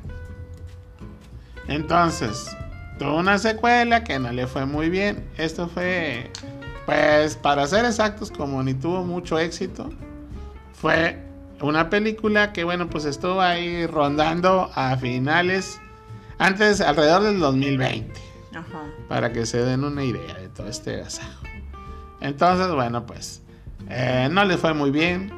[1.67, 2.55] Entonces,
[3.03, 5.27] tuvo una secuela que no le fue muy bien.
[5.37, 6.31] Esto fue,
[6.85, 9.89] pues, para ser exactos, como ni tuvo mucho éxito,
[10.73, 11.21] fue
[11.59, 15.81] una película que, bueno, pues estuvo ahí rondando a finales,
[16.37, 18.13] antes, alrededor del 2020,
[18.55, 18.83] Ajá.
[19.09, 21.43] para que se den una idea de todo este gasajo.
[22.21, 23.41] Entonces, bueno, pues,
[23.89, 25.29] eh, no le fue muy bien,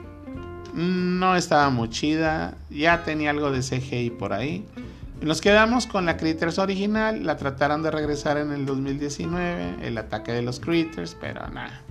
[0.72, 4.68] no estaba muy chida, ya tenía algo de CGI por ahí.
[5.22, 10.34] Nos quedamos con la Critters original, la trataron de regresar en el 2019, el ataque
[10.34, 11.82] de los Critters, pero nada.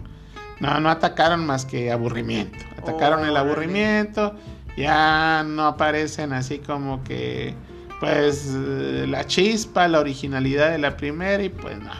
[0.60, 2.58] No, no atacaron más que aburrimiento.
[2.78, 4.34] Atacaron el aburrimiento,
[4.76, 7.54] ya no aparecen así como que,
[7.98, 11.92] pues, eh, la chispa, la originalidad de la primera y pues no.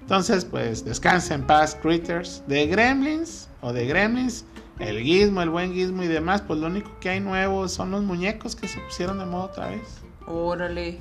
[0.00, 2.42] Entonces, pues, descansa en paz, Critters.
[2.48, 4.44] De Gremlins o de Gremlins,
[4.80, 8.02] el Gizmo, el buen Gizmo y demás, pues lo único que hay nuevo son los
[8.02, 9.99] muñecos que se pusieron de moda otra vez.
[10.26, 10.98] Órale.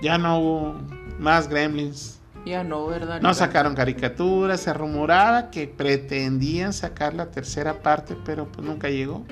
[0.00, 0.74] Ya no hubo
[1.18, 2.20] más Gremlins.
[2.44, 3.20] Ya no, ¿verdad?
[3.20, 9.24] No sacaron caricaturas, se rumoraba que pretendían sacar la tercera parte, pero pues nunca llegó.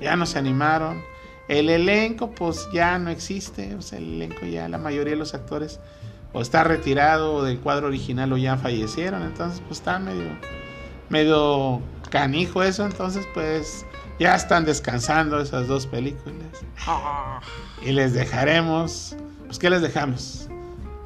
[0.00, 1.00] Ya no se animaron.
[1.48, 5.32] El elenco pues ya no existe, o sea, el elenco ya la mayoría de los
[5.32, 5.78] actores
[6.32, 10.36] o está retirado del cuadro original o ya fallecieron, entonces pues está medio
[11.08, 13.86] medio canijo eso, entonces pues
[14.18, 16.34] ya están descansando esas dos películas
[16.86, 17.40] Ah,
[17.84, 20.48] y les dejaremos, pues qué les dejamos?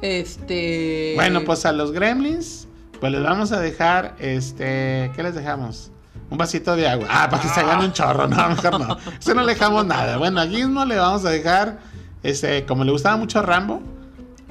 [0.01, 1.13] este.
[1.15, 2.67] Bueno, pues a los gremlins,
[2.99, 5.91] pues les vamos a dejar, este, ¿qué les dejamos?
[6.29, 7.07] Un vasito de agua.
[7.09, 8.97] Ah, para que se hagan un chorro, no, mejor no.
[9.19, 10.17] Eso no le dejamos nada.
[10.17, 11.79] Bueno, a Gizmo le vamos a dejar,
[12.23, 13.81] este, como le gustaba mucho a Rambo,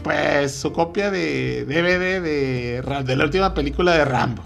[0.04, 4.42] pues su copia de DVD de, de la última película de Rambo.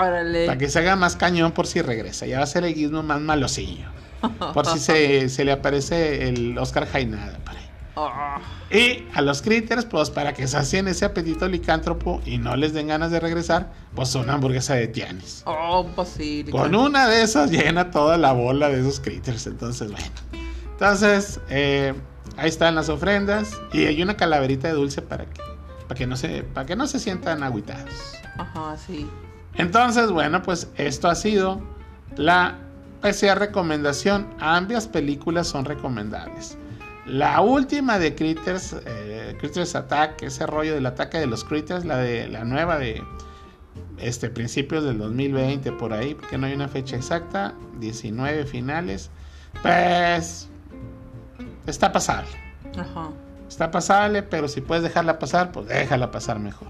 [0.00, 0.46] Órale.
[0.46, 2.26] Para que se haga más cañón por si regresa.
[2.26, 3.86] Ya va a ser el Gizmo más malosillo.
[4.52, 7.66] Por si se, se le aparece el Oscar Jainada por ahí.
[7.96, 12.72] Ah, Y a los critters, pues para que sacien ese apetito licántropo y no les
[12.72, 15.42] den ganas de regresar, pues una hamburguesa de tianis.
[15.44, 16.44] oh, pues sí.
[16.50, 19.46] Con una de esas llena toda la bola de esos critters.
[19.46, 20.06] Entonces, bueno.
[20.72, 21.92] Entonces, eh,
[22.38, 23.50] ahí están las ofrendas.
[23.72, 25.40] Y hay una calaverita de dulce para que,
[25.88, 27.90] para que, no, se, para que no se sientan agüitados.
[28.38, 29.06] Ajá, sí.
[29.54, 31.60] Entonces, bueno, pues esto ha sido
[32.16, 32.58] la
[33.02, 34.28] PCA recomendación.
[34.38, 36.56] Ambas películas son recomendables.
[37.06, 41.96] La última de Critters, eh, Critters Attack, ese rollo del ataque de los Critters, la
[41.96, 43.02] de la nueva de
[43.98, 49.10] este principios del 2020 por ahí, porque no hay una fecha exacta, 19 finales.
[49.62, 50.48] Pues
[51.66, 52.30] está pasable.
[52.78, 53.10] Ajá.
[53.48, 56.68] Está pasable, pero si puedes dejarla pasar, pues déjala pasar mejor.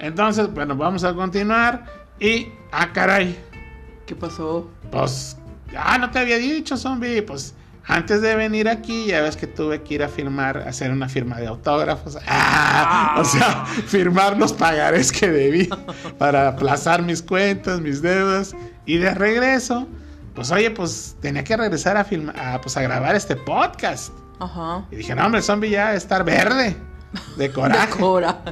[0.00, 1.84] Entonces, bueno, vamos a continuar.
[2.20, 3.38] Y, ah, caray,
[4.06, 4.70] ¿Qué pasó?
[4.90, 5.36] pues,
[5.76, 7.22] ah, no te había dicho, zombie.
[7.22, 7.54] Pues,
[7.88, 11.08] antes de venir aquí, ya ves que tuve que ir a firmar, a hacer una
[11.08, 12.18] firma de autógrafos.
[12.28, 15.68] Ah, o sea, firmar los pagarés que debí
[16.18, 18.54] para aplazar mis cuentas, mis deudas.
[18.84, 19.86] Y de regreso,
[20.34, 24.12] pues, oye, pues tenía que regresar a, filma- a, pues, a grabar este podcast.
[24.38, 24.84] Ajá.
[24.90, 26.76] Y dije, no, hombre, el zombie ya debe estar verde.
[27.36, 27.98] De coraje.
[27.98, 28.42] Cora.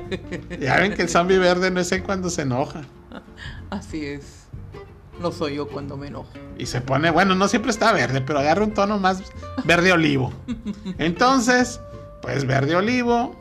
[0.60, 2.82] ya ven que el zombie verde no es en cuando se enoja.
[3.70, 4.44] Así es.
[5.20, 6.28] No soy yo cuando me enojo.
[6.58, 9.22] Y se pone, bueno, no siempre está verde, pero agarra un tono más
[9.64, 10.32] verde olivo.
[10.98, 11.80] Entonces,
[12.20, 13.36] pues verde olivo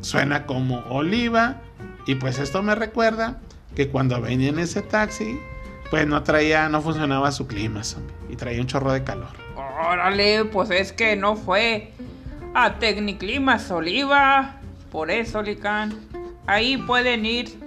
[0.00, 1.60] suena como oliva.
[2.06, 3.40] Y pues esto me recuerda
[3.74, 5.38] que cuando venía en ese taxi,
[5.90, 8.14] pues no traía, no funcionaba su clima, zombie.
[8.28, 9.30] Y traía un chorro de calor.
[9.56, 11.92] Órale, pues es que no fue
[12.54, 14.56] a Tecniclimas Oliva.
[14.90, 15.94] Por eso, Lican.
[16.46, 17.58] Ahí pueden ir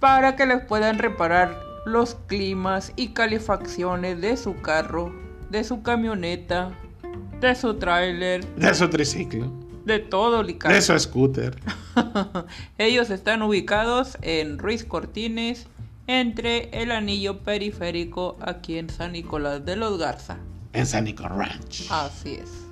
[0.00, 5.14] para que les puedan reparar los climas y calefacciones de su carro,
[5.50, 6.72] de su camioneta,
[7.40, 9.52] de su tráiler, De su triciclo,
[9.84, 10.72] de todo, Lican.
[10.72, 11.56] de su scooter.
[12.78, 15.66] Ellos están ubicados en Ruiz Cortines,
[16.08, 20.38] entre el anillo periférico aquí en San Nicolás de los Garza.
[20.72, 21.86] En San Nico Ranch.
[21.90, 22.65] Así es.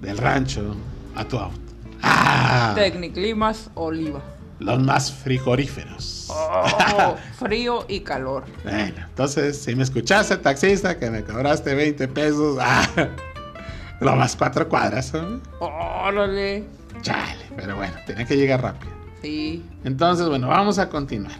[0.00, 0.74] Del rancho
[1.14, 1.58] a tu auto.
[2.02, 4.22] Ah, Tecniclimas Oliva.
[4.58, 6.28] los más frigoríferos.
[6.30, 8.44] Oh, frío y calor.
[8.64, 12.86] Bueno, entonces, si me escuchaste, taxista, que me cobraste 20 pesos, ah,
[14.00, 15.22] lo más cuatro cuadras, ¿eh?
[15.60, 16.64] Órale.
[17.02, 18.92] Chale, pero bueno, tenía que llegar rápido.
[19.22, 19.64] Sí.
[19.84, 21.36] Entonces, bueno, vamos a continuar.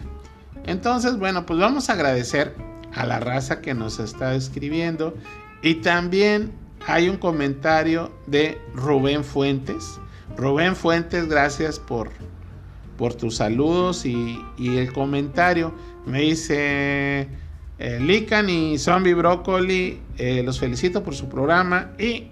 [0.65, 2.53] Entonces, bueno, pues vamos a agradecer
[2.93, 5.15] a la raza que nos está escribiendo.
[5.61, 6.51] Y también
[6.85, 9.99] hay un comentario de Rubén Fuentes.
[10.35, 12.09] Rubén Fuentes, gracias por,
[12.97, 15.73] por tus saludos y, el comentario.
[16.05, 17.27] Me dice,
[17.79, 21.91] eh, Lican y Zombie Broccoli, eh, los felicito por su programa.
[21.97, 22.27] Y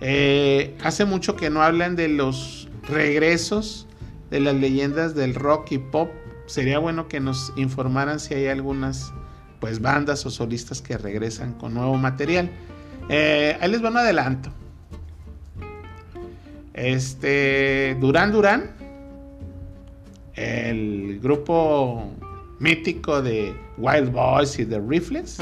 [0.00, 3.86] eh, hace mucho que no hablan de los regresos
[4.30, 6.10] de las leyendas del rock y pop.
[6.46, 9.12] Sería bueno que nos informaran si hay algunas
[9.60, 12.50] pues bandas o solistas que regresan con nuevo material.
[13.08, 14.50] Eh, ahí les va un adelanto.
[16.74, 18.70] Este Durán Durán,
[20.34, 22.10] el grupo
[22.58, 25.38] mítico de Wild Boys y The Rifles,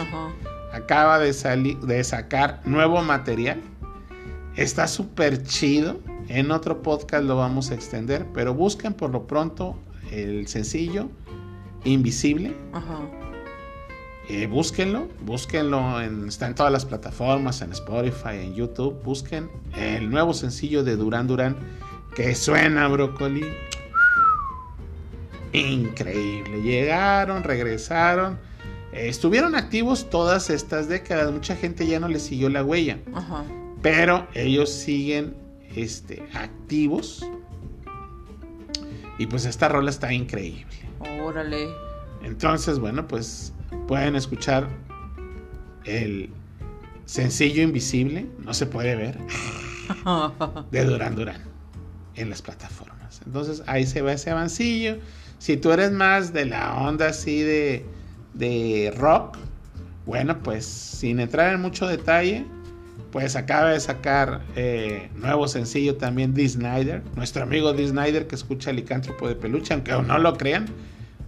[0.72, 3.60] acaba de, salir, de sacar nuevo material.
[4.56, 6.00] Está súper chido.
[6.28, 9.76] En otro podcast lo vamos a extender, pero busquen por lo pronto
[10.12, 11.08] el sencillo
[11.84, 12.54] Invisible.
[12.72, 13.19] Ajá.
[14.32, 19.02] Eh, búsquenlo, búsquenlo, en- está en todas las plataformas, en Spotify, en YouTube.
[19.02, 21.56] Busquen el nuevo sencillo de Durán Durán
[22.14, 23.44] que suena brócoli.
[25.52, 26.62] Increíble.
[26.62, 28.38] Llegaron, regresaron.
[28.92, 31.32] eh, estuvieron activos todas estas décadas.
[31.32, 32.98] Mucha gente ya no les siguió la huella.
[33.14, 33.44] Ajá.
[33.82, 35.34] Pero ellos siguen
[35.74, 37.24] este, activos.
[39.18, 40.66] Y pues esta rola está increíble.
[41.22, 41.68] Órale.
[42.22, 43.52] Entonces, bueno, pues
[43.86, 44.68] pueden escuchar
[45.84, 46.30] el
[47.04, 49.18] sencillo invisible, no se puede ver,
[50.70, 51.42] de Durán Durán
[52.14, 53.20] en las plataformas.
[53.26, 54.98] Entonces ahí se va ese avancillo.
[55.38, 57.84] Si tú eres más de la onda así de,
[58.34, 59.38] de rock,
[60.06, 62.44] bueno, pues sin entrar en mucho detalle,
[63.10, 68.36] pues acaba de sacar eh, nuevo sencillo también Dee Snyder, nuestro amigo Dee Snyder que
[68.36, 70.66] escucha Licántropo de Peluche, aunque no lo crean.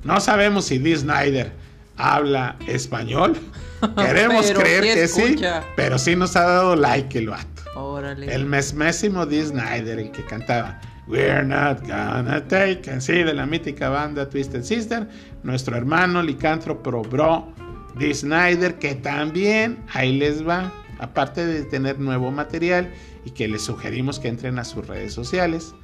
[0.05, 1.53] No sabemos si Dee Snyder
[1.97, 3.37] habla español.
[3.97, 5.37] Queremos creer que sí,
[5.77, 7.63] pero sí nos ha dado like el vato.
[7.75, 8.33] Órale.
[8.33, 13.01] El mesmésimo Dee Snyder, el que cantaba We're not gonna take it.
[13.01, 15.09] Sí, de la mítica banda Twisted Sister.
[15.43, 17.53] Nuestro hermano licántropo bro
[17.99, 20.73] Dee Snyder, que también ahí les va.
[21.01, 22.89] Aparte de tener nuevo material
[23.25, 25.75] y que les sugerimos que entren a sus redes sociales.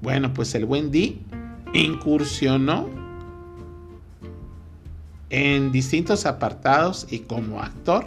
[0.00, 1.20] Bueno, pues el buen Dee
[1.74, 2.88] incursionó
[5.32, 8.04] en distintos apartados y como actor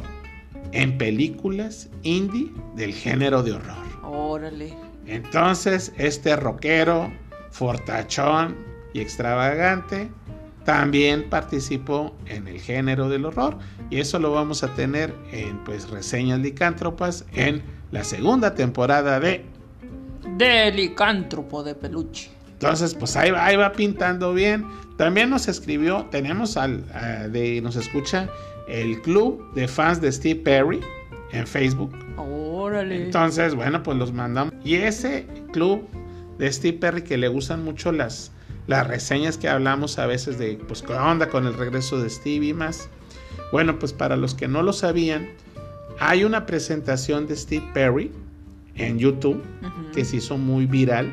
[0.71, 3.85] en películas indie del género de horror.
[4.03, 4.73] Órale.
[5.07, 7.11] Entonces, este rockero,
[7.49, 8.55] fortachón
[8.93, 10.09] y extravagante
[10.65, 13.57] también participó en el género del horror
[13.89, 19.45] y eso lo vamos a tener en pues reseñas licántropas en la segunda temporada de
[20.37, 22.34] De licántropo de peluche.
[22.55, 24.65] Entonces pues ahí va, ahí va pintando bien
[24.97, 28.29] también nos escribió tenemos al a- de nos escucha
[28.67, 30.79] el club de fans de Steve Perry
[31.31, 33.03] en Facebook Órale.
[33.05, 34.53] Entonces, bueno, pues los mandamos.
[34.63, 35.87] Y ese club
[36.39, 38.31] de Steve Perry que le gustan mucho las,
[38.65, 42.45] las reseñas que hablamos a veces de, pues, ¿qué onda con el regreso de Steve
[42.47, 42.89] y más?
[43.51, 45.27] Bueno, pues para los que no lo sabían,
[45.99, 48.11] hay una presentación de Steve Perry
[48.75, 49.43] en YouTube
[49.93, 51.11] que se hizo muy viral,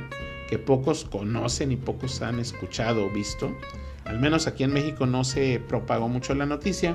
[0.53, 3.57] que pocos conocen y pocos han escuchado o visto.
[4.05, 6.95] Al menos aquí en México no se propagó mucho la noticia.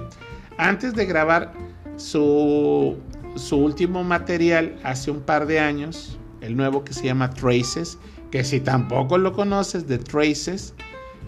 [0.59, 1.53] Antes de grabar
[1.95, 2.99] su,
[3.35, 7.97] su último material hace un par de años, el nuevo que se llama Traces,
[8.29, 10.75] que si tampoco lo conoces de Traces,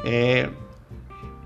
[0.05, 0.51] eh,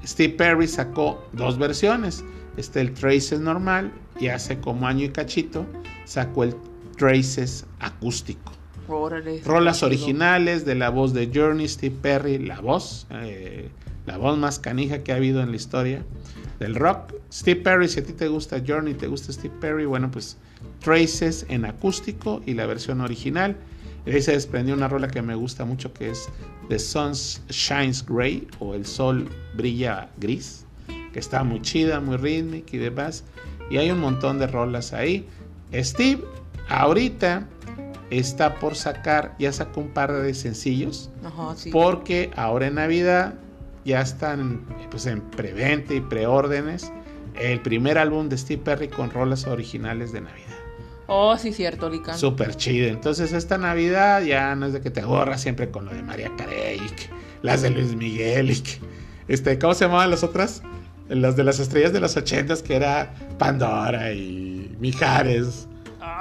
[0.06, 2.26] Steve Perry sacó dos versiones.
[2.58, 5.66] Este el Traces normal y hace como año y cachito
[6.04, 6.54] sacó el
[6.98, 8.52] Traces acústico.
[8.88, 9.42] Órale.
[9.46, 13.70] Rolas originales de la voz de Journey, Steve Perry, la voz, eh,
[14.06, 16.04] la voz más canija que ha habido en la historia
[16.60, 17.14] del rock.
[17.32, 20.38] Steve Perry, si a ti te gusta Journey, te gusta Steve Perry, bueno, pues
[20.80, 23.56] Traces en acústico y la versión original.
[24.06, 26.28] Y ahí se desprendió una rola que me gusta mucho que es
[26.68, 30.66] The Sun Shines Gray o El Sol Brilla Gris,
[31.14, 33.24] que está muy chida, muy rítmica y demás.
[33.70, 35.26] Y hay un montón de rolas ahí.
[35.74, 36.22] Steve,
[36.68, 37.48] ahorita
[38.10, 41.72] está por sacar, ya sacó un par de sencillos, Ajá, sí.
[41.72, 43.36] porque ahora en Navidad
[43.86, 46.91] ya están pues, en preventa y preórdenes
[47.39, 50.54] el primer álbum de Steve Perry con rolas originales de Navidad.
[51.08, 52.18] Oh, sí, cierto, Licantro.
[52.18, 52.88] Súper chido.
[52.88, 56.32] Entonces, esta Navidad ya no es de que te ahorras siempre con lo de María
[56.38, 56.80] Carey,
[57.41, 58.80] las de Luis Miguel y que,
[59.28, 60.64] este, ¿cómo se llamaban las otras?
[61.10, 65.68] Las de las estrellas de los ochentas, que era Pandora y Mijares.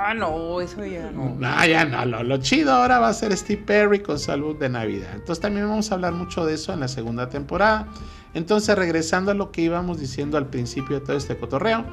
[0.05, 1.37] Ah, no, eso ya no.
[1.39, 2.25] No, ya no.
[2.25, 5.11] Lo, chido ahora va a ser Steve Perry con Salud de Navidad.
[5.15, 7.87] Entonces también vamos a hablar mucho de eso en la segunda temporada.
[8.35, 11.85] Entonces, regresando a lo que íbamos diciendo al principio de todo este cotorreo,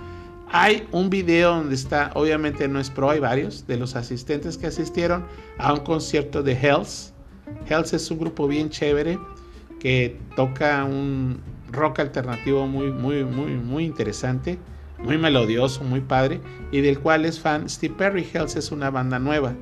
[0.51, 4.65] hay un video donde está, obviamente no es pro, hay varios de los asistentes que
[4.65, 5.27] asistieron
[5.59, 7.13] a un concierto de Hells.
[7.69, 9.19] Hells es un grupo bien chévere
[9.79, 11.41] que toca un
[11.71, 14.57] rock alternativo muy, muy, muy, muy interesante,
[15.03, 16.41] muy melodioso, muy padre,
[16.71, 18.27] y del cual es fan Steve Perry.
[18.33, 19.53] Hells es una banda nueva.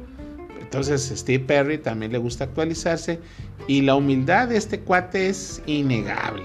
[0.60, 3.20] Entonces Steve Perry también le gusta actualizarse
[3.68, 6.44] y la humildad de este cuate es innegable.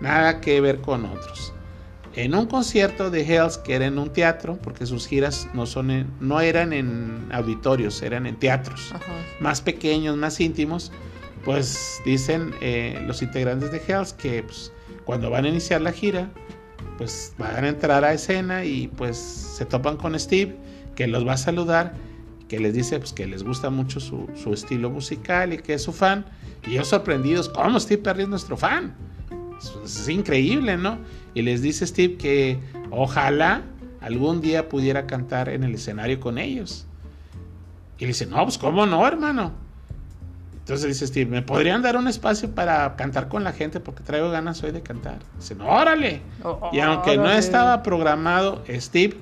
[0.00, 1.52] Nada que ver con otros.
[2.16, 5.90] En un concierto de Hells que era en un teatro, porque sus giras no, son
[5.90, 9.12] en- no eran en auditorios, eran en teatros Ajá.
[9.40, 10.92] más pequeños, más íntimos,
[11.44, 14.72] pues dicen eh, los integrantes de Hells que pues,
[15.04, 16.30] cuando van a iniciar la gira,
[16.98, 20.56] pues van a entrar a escena y pues se topan con Steve,
[20.94, 21.94] que los va a saludar,
[22.48, 25.82] que les dice pues, que les gusta mucho su, su estilo musical y que es
[25.82, 26.24] su fan.
[26.66, 28.94] Y ellos sorprendidos, ¿cómo Steve Perry es nuestro fan?
[29.58, 30.98] Es, es increíble, ¿no?
[31.34, 32.58] Y les dice Steve que
[32.90, 33.62] ojalá
[34.00, 36.86] algún día pudiera cantar en el escenario con ellos.
[37.98, 39.63] Y le dice, no, pues cómo no, hermano.
[40.64, 43.80] Entonces dice Steve, ¿me podrían dar un espacio para cantar con la gente?
[43.80, 45.18] Porque traigo ganas hoy de cantar.
[45.36, 46.22] Dice, no, órale.
[46.42, 49.14] Oh, Y aunque no estaba programado, Steve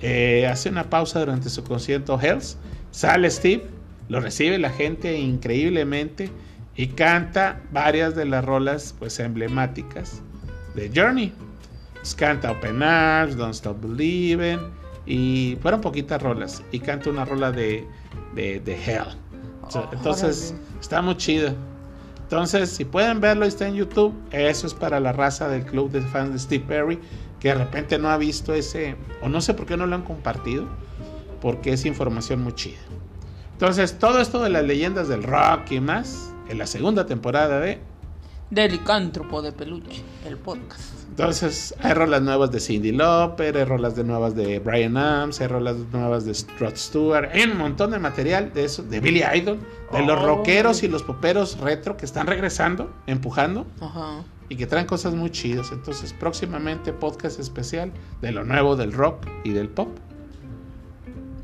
[0.00, 2.56] eh, hace una pausa durante su concierto Hells.
[2.92, 3.66] Sale Steve,
[4.08, 6.30] lo recibe la gente increíblemente
[6.76, 10.22] y canta varias de las rolas pues emblemáticas
[10.74, 11.34] de Journey.
[11.92, 14.60] Pues, canta Open Arms, Don't Stop Believing
[15.04, 16.62] y fueron poquitas rolas.
[16.72, 17.86] Y canta una rola de,
[18.34, 19.23] de, de Hell.
[19.74, 20.80] Oh, Entonces órale.
[20.80, 21.54] está muy chido.
[22.22, 24.14] Entonces, si pueden verlo, está en YouTube.
[24.30, 26.98] Eso es para la raza del club de fans de Steve Perry,
[27.38, 30.02] que de repente no ha visto ese, o no sé por qué no lo han
[30.02, 30.66] compartido,
[31.40, 32.78] porque es información muy chida.
[33.52, 37.78] Entonces, todo esto de las leyendas del rock y más, en la segunda temporada de...
[38.50, 40.80] De Licántropo de Peluche, el podcast.
[41.10, 45.46] Entonces, hay rolas nuevas de Cindy Lauper, hay rolas de nuevas de Brian Adams, hay
[45.46, 49.58] rolas nuevas de Rod Stewart, hay un montón de material de eso, de Billy Idol,
[49.92, 50.26] de los Oh.
[50.26, 54.22] rockeros y los poperos retro que están regresando, empujando Ajá.
[54.48, 55.70] y que traen cosas muy chidas.
[55.72, 59.88] Entonces, próximamente podcast especial de lo nuevo del rock y del pop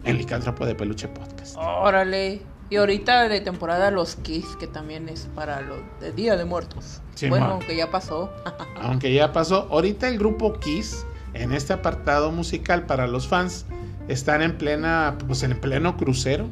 [0.04, 1.56] en Licántropo de Peluche Podcast.
[1.58, 2.40] Órale.
[2.70, 7.02] Y ahorita de temporada los Kiss, que también es para los de Día de Muertos.
[7.16, 7.66] Sí, bueno, ma.
[7.66, 8.32] que ya pasó.
[8.80, 11.04] Aunque ya pasó, ahorita el grupo Kiss
[11.34, 13.66] en este apartado musical para los fans
[14.06, 16.46] están en plena, pues en pleno crucero.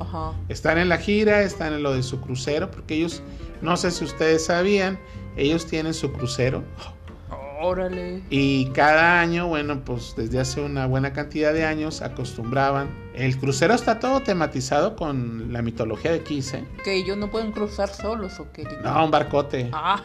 [0.00, 0.32] Ajá.
[0.48, 3.22] Están en la gira, están en lo de su crucero, porque ellos,
[3.62, 4.98] no sé si ustedes sabían,
[5.36, 6.64] ellos tienen su crucero
[7.60, 8.22] Órale.
[8.30, 12.88] y cada año, bueno, pues desde hace una buena cantidad de años acostumbraban.
[13.14, 16.64] El crucero está todo tematizado con la mitología de Kiss, ¿eh?
[16.84, 18.64] Que ellos no pueden cruzar solos o qué.
[18.82, 19.68] No, un barcote.
[19.72, 20.02] Ah,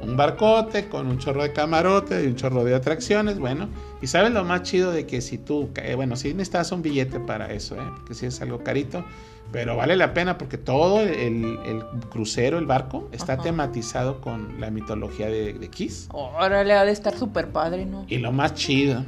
[0.00, 3.68] un barcote con un chorro de camarote y un chorro de atracciones, bueno.
[4.00, 7.20] Y sabes lo más chido de que si tú, eh, bueno, si necesitas un billete
[7.20, 7.90] para eso, ¿eh?
[7.96, 9.04] porque si es algo carito,
[9.52, 13.42] pero vale la pena porque todo el, el crucero, el barco, está Ajá.
[13.44, 16.08] tematizado con la mitología de, de Kiss.
[16.12, 18.04] órale, ha de estar súper padre, ¿no?
[18.08, 19.04] Y lo más chido,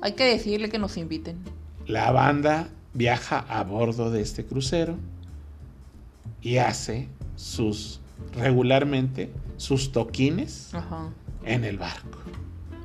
[0.00, 1.36] Hay que decirle que nos inviten.
[1.86, 4.96] la banda viaja a bordo de este crucero
[6.40, 8.00] y hace sus
[8.36, 11.08] regularmente sus toquines Ajá.
[11.44, 12.18] en el barco.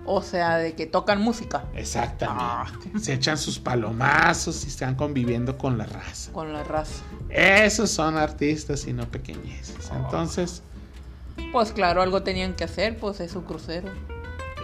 [0.09, 2.97] O sea, de que tocan música Exactamente.
[2.99, 6.31] Se echan sus palomazos y están conviviendo con la raza.
[6.31, 7.03] con la raza.
[7.29, 9.91] Esos son artistas y no pequeñeces.
[9.93, 10.63] Entonces,
[11.51, 13.91] Pues claro, algo tenían que hacer, pues es su crucero.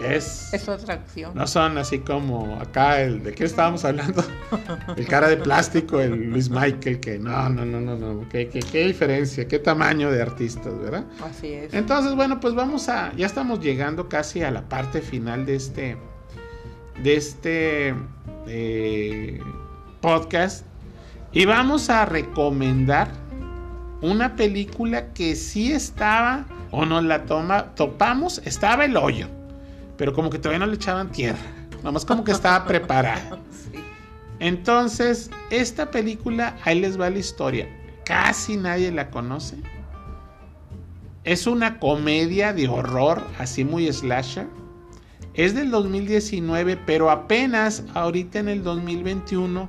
[0.00, 0.52] Es.
[0.52, 1.32] Es su atracción.
[1.34, 4.24] No son así como acá el de qué estábamos hablando.
[4.96, 8.28] El cara de plástico, el Luis Michael, que no, no, no, no, no.
[8.28, 11.04] ¿Qué, qué, qué diferencia, qué tamaño de artistas, ¿verdad?
[11.22, 11.74] Así es.
[11.74, 13.12] Entonces, bueno, pues vamos a.
[13.16, 15.96] Ya estamos llegando casi a la parte final de este.
[17.02, 17.94] De este
[18.46, 19.40] eh,
[20.00, 20.64] podcast.
[21.32, 23.10] Y vamos a recomendar
[24.00, 26.46] una película que sí estaba.
[26.70, 28.40] O nos la toma, topamos.
[28.44, 29.28] Estaba el hoyo.
[29.96, 31.38] Pero como que todavía no le echaban tierra.
[31.82, 33.38] Nomás como que estaba preparada.
[34.40, 37.68] Entonces, esta película, ahí les va la historia.
[38.04, 39.56] Casi nadie la conoce.
[41.24, 44.46] Es una comedia de horror, así muy slasher.
[45.32, 49.68] Es del 2019, pero apenas ahorita en el 2021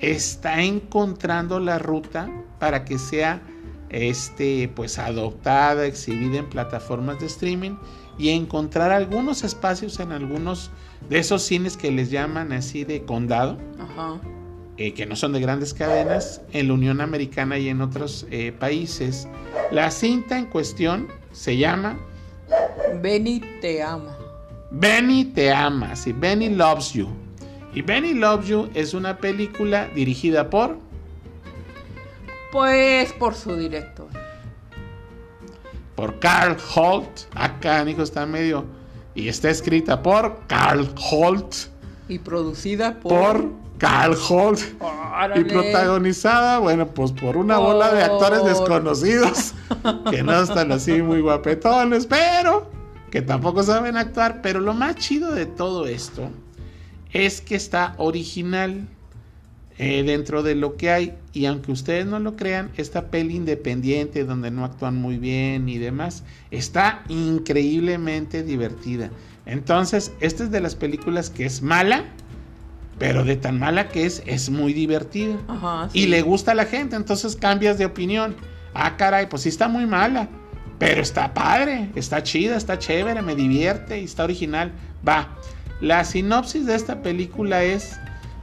[0.00, 3.42] está encontrando la ruta para que sea
[3.90, 7.76] este, pues adoptada, exhibida en plataformas de streaming
[8.22, 10.70] y encontrar algunos espacios en algunos
[11.10, 13.58] de esos cines que les llaman así de condado,
[14.76, 18.52] eh, que no son de grandes cadenas, en la Unión Americana y en otros eh,
[18.52, 19.26] países.
[19.72, 21.98] La cinta en cuestión se llama
[23.02, 24.16] Benny te ama.
[24.70, 27.08] Benny te ama, sí, Benny loves you.
[27.74, 30.78] Y Benny loves you es una película dirigida por
[32.52, 34.11] pues por su director.
[35.94, 37.22] Por Carl Holt.
[37.34, 38.64] Acá, hijo, está medio.
[39.14, 41.54] Y está escrita por Carl Holt.
[42.08, 43.42] Y producida por.
[43.42, 44.60] Por Carl Holt.
[45.36, 49.54] Y protagonizada, bueno, pues por una bola de actores desconocidos.
[50.10, 52.70] que no están así muy guapetones, pero.
[53.10, 54.40] Que tampoco saben actuar.
[54.40, 56.30] Pero lo más chido de todo esto.
[57.12, 58.88] Es que está original.
[59.78, 61.14] Eh, dentro de lo que hay.
[61.32, 65.78] Y aunque ustedes no lo crean, esta peli independiente donde no actúan muy bien y
[65.78, 69.10] demás, está increíblemente divertida.
[69.46, 72.04] Entonces, esta es de las películas que es mala,
[72.98, 75.38] pero de tan mala que es, es muy divertida.
[75.92, 78.36] Y le gusta a la gente, entonces cambias de opinión.
[78.74, 80.28] Ah, caray, pues sí está muy mala,
[80.78, 84.70] pero está padre, está chida, está chévere, me divierte y está original.
[85.06, 85.34] Va.
[85.80, 87.98] La sinopsis de esta película es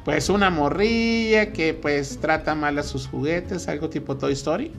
[0.05, 4.71] pues una morrilla que pues trata mal a sus juguetes, algo tipo Toy Story.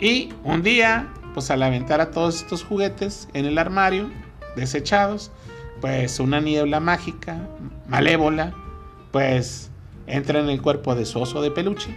[0.00, 4.10] Y un día, pues al aventar a todos estos juguetes en el armario,
[4.54, 5.30] desechados,
[5.80, 7.48] pues una niebla mágica,
[7.88, 8.54] malévola,
[9.12, 9.70] pues
[10.06, 11.94] entra en el cuerpo de su oso de peluche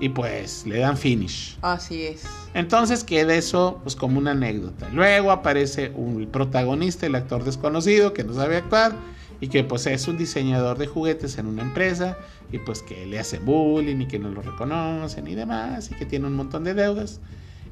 [0.00, 1.56] y pues le dan finish.
[1.62, 2.24] Así es.
[2.54, 4.88] Entonces queda eso pues como una anécdota.
[4.92, 8.94] Luego aparece un protagonista, el actor desconocido que no sabe actuar
[9.40, 12.16] y que pues es un diseñador de juguetes en una empresa
[12.52, 16.06] y pues que le hace bullying y que no lo reconocen y demás y que
[16.06, 17.20] tiene un montón de deudas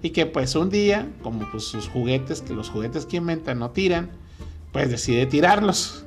[0.02, 3.70] y que pues un día como pues sus juguetes que los juguetes que inventan no
[3.70, 4.10] tiran
[4.72, 6.04] pues decide tirarlos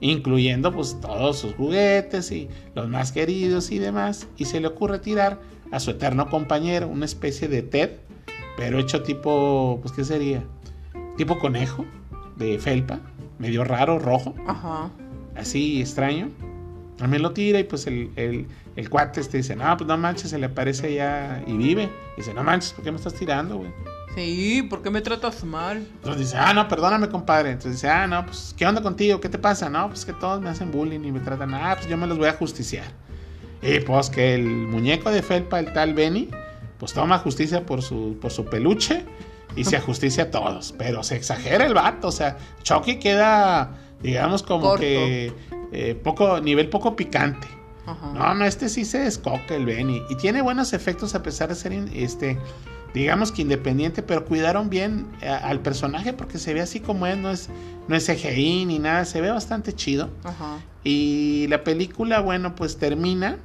[0.00, 4.98] incluyendo pues todos sus juguetes y los más queridos y demás y se le ocurre
[4.98, 5.40] tirar
[5.70, 7.90] a su eterno compañero una especie de Ted
[8.56, 10.42] pero hecho tipo pues qué sería
[11.16, 11.84] tipo conejo
[12.36, 13.00] de felpa
[13.42, 14.34] medio raro, rojo.
[14.46, 14.88] Ajá.
[15.36, 16.30] Así extraño.
[16.96, 20.30] También lo tira y pues el, el, el cuate este dice, no, pues no manches,
[20.30, 21.90] se le aparece allá y vive.
[22.16, 23.70] dice, no manches, ¿por qué me estás tirando, güey?
[24.14, 25.78] Sí, ¿por qué me tratas mal?
[25.78, 27.50] Entonces dice, ah, no, perdóname, compadre.
[27.50, 29.20] Entonces dice, ah, no, pues, ¿qué onda contigo?
[29.20, 29.68] ¿Qué te pasa?
[29.68, 32.18] No, pues que todos me hacen bullying y me tratan, ah, pues yo me los
[32.18, 32.86] voy a justiciar.
[33.60, 36.28] Y pues que el muñeco de felpa, el tal Benny,
[36.78, 39.04] pues toma justicia por su, por su peluche
[39.56, 40.74] y se ajusticia a todos.
[40.78, 42.08] Pero se exagera el vato.
[42.08, 43.70] O sea, Chucky queda,
[44.02, 45.32] digamos, como que
[45.72, 47.48] eh, poco, nivel poco picante.
[48.14, 50.02] No, no, este sí se descoca el Benny.
[50.08, 52.38] Y tiene buenos efectos a pesar de ser, este,
[52.94, 57.18] digamos que independiente, pero cuidaron bien eh, al personaje porque se ve así como es,
[57.18, 57.48] no es,
[57.88, 60.10] no es CGI ni nada, se ve bastante chido.
[60.84, 63.38] Y la película, bueno, pues termina.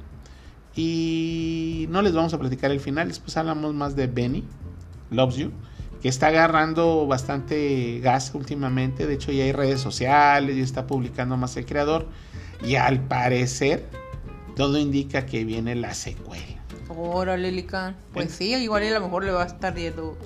[0.76, 4.44] Y no les vamos a platicar el final, después hablamos más de Benny,
[5.10, 5.50] Loves You
[6.00, 9.06] que está agarrando bastante gas últimamente.
[9.06, 12.06] De hecho, ya hay redes sociales y está publicando más el creador.
[12.64, 13.86] Y al parecer,
[14.56, 16.44] todo indica que viene la secuela.
[16.88, 17.96] Órale, Lican.
[18.12, 20.16] Pues sí, igual a lo mejor le va a estar yendo,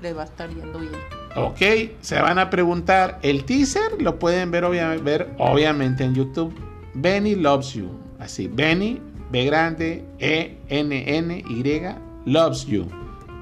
[0.00, 0.92] le va a estar yendo bien.
[1.34, 1.60] Ok,
[2.00, 3.18] se van a preguntar.
[3.22, 4.64] El teaser lo pueden ver,
[5.02, 6.54] ver obviamente en YouTube.
[6.94, 7.90] Benny loves you.
[8.18, 9.00] Así, Benny,
[9.30, 11.82] B grande, E, N, N, Y,
[12.24, 12.88] loves you.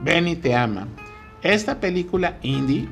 [0.03, 0.89] Benny te ama.
[1.45, 2.89] Esta película indie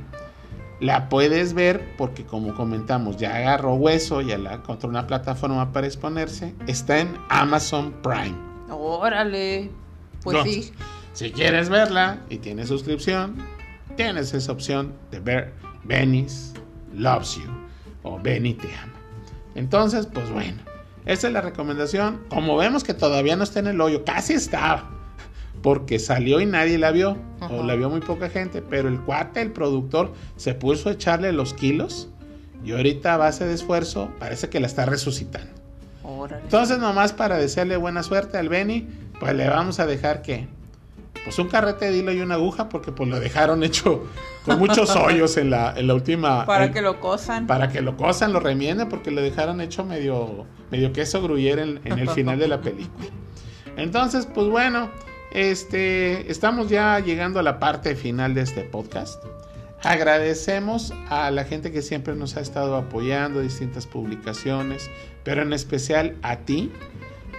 [0.78, 5.86] la puedes ver porque como comentamos ya agarró hueso, ya la encontró una plataforma para
[5.86, 6.54] exponerse.
[6.66, 8.36] Está en Amazon Prime.
[8.70, 9.70] Órale,
[10.22, 10.72] pues sí.
[11.14, 13.36] Si quieres verla y tienes suscripción,
[13.96, 16.52] tienes esa opción de ver Benny's
[16.94, 17.50] Loves You
[18.02, 18.92] o Benny te ama.
[19.54, 20.58] Entonces, pues bueno,
[21.06, 22.22] esa es la recomendación.
[22.28, 24.90] Como vemos que todavía no está en el hoyo, casi estaba
[25.62, 27.16] porque salió y nadie la vio,
[27.48, 31.32] o la vio muy poca gente, pero el cuate, el productor, se puso a echarle
[31.32, 32.08] los kilos
[32.64, 35.50] y ahorita a base de esfuerzo parece que la está resucitando.
[36.42, 38.88] Entonces nomás para desearle buena suerte al Benny,
[39.18, 40.46] pues le vamos a dejar que,
[41.24, 44.04] pues un carrete de hilo y una aguja, porque pues lo dejaron hecho
[44.44, 46.44] con muchos hoyos en la, en la última...
[46.44, 47.46] Para que lo cosan.
[47.46, 51.80] Para que lo cosan, lo remienden, porque lo dejaron hecho medio, medio queso gruyere en,
[51.84, 53.08] en el final de la película.
[53.76, 54.90] Entonces, pues bueno,
[55.32, 59.22] este, estamos ya llegando a la parte final de este podcast.
[59.82, 64.90] Agradecemos a la gente que siempre nos ha estado apoyando, distintas publicaciones,
[65.24, 66.70] pero en especial a ti,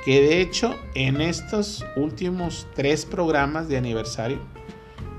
[0.04, 4.39] que de hecho en estos últimos tres programas de aniversario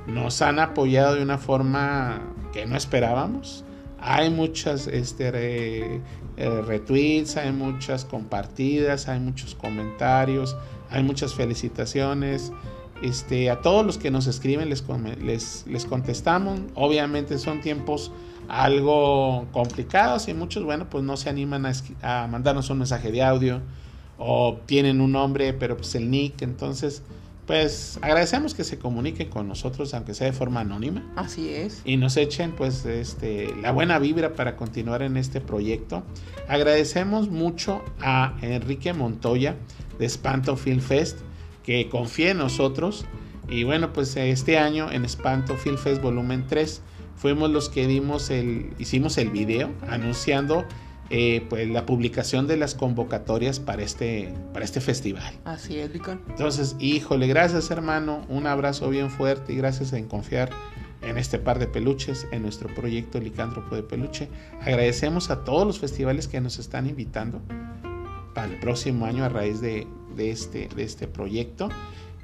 [0.07, 2.21] nos han apoyado de una forma
[2.53, 3.65] que no esperábamos.
[3.99, 6.03] Hay muchas este,
[6.37, 10.55] eh, retweets, hay muchas compartidas, hay muchos comentarios,
[10.95, 12.53] hay muchas felicitaciones.
[13.03, 14.85] Este, a todos los que nos escriben les,
[15.21, 16.61] les, les contestamos.
[16.75, 18.13] Obviamente son tiempos
[18.49, 21.67] algo complicados y muchos, bueno, pues no se animan
[22.03, 23.61] a, mandarnos un mensaje de audio
[24.19, 26.43] o tienen un nombre, pero pues el nick.
[26.43, 27.03] Entonces,
[27.47, 31.05] pues agradecemos que se comuniquen con nosotros, aunque sea de forma anónima.
[31.17, 31.83] Así es.
[31.85, 36.05] Y nos echen, pues, este, la buena vibra para continuar en este proyecto.
[36.49, 39.57] Agradecemos mucho a Enrique Montoya
[39.99, 41.19] de Espanto Film Fest,
[41.63, 43.05] que confía en nosotros.
[43.49, 46.81] Y bueno, pues este año en Espanto Film Fest Volumen 3
[47.17, 50.65] fuimos los que dimos el, hicimos el video anunciando
[51.11, 55.35] eh, pues la publicación de las convocatorias para este, para este festival.
[55.45, 56.23] Así es, Licón.
[56.29, 60.51] Entonces, híjole, gracias hermano, un abrazo bien fuerte y gracias en confiar
[61.03, 64.29] en este par de peluches, en nuestro proyecto Licántropo de Peluche.
[64.63, 67.43] Agradecemos a todos los festivales que nos están invitando
[68.35, 71.69] para el próximo año a raíz de, de este, de este proyecto.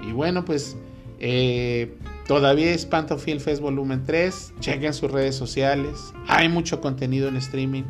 [0.01, 0.75] Y bueno, pues
[1.23, 1.95] eh,
[2.27, 4.53] todavía Espanto Film Fest Volumen 3.
[4.59, 6.13] Chequen sus redes sociales.
[6.27, 7.83] Hay mucho contenido en streaming.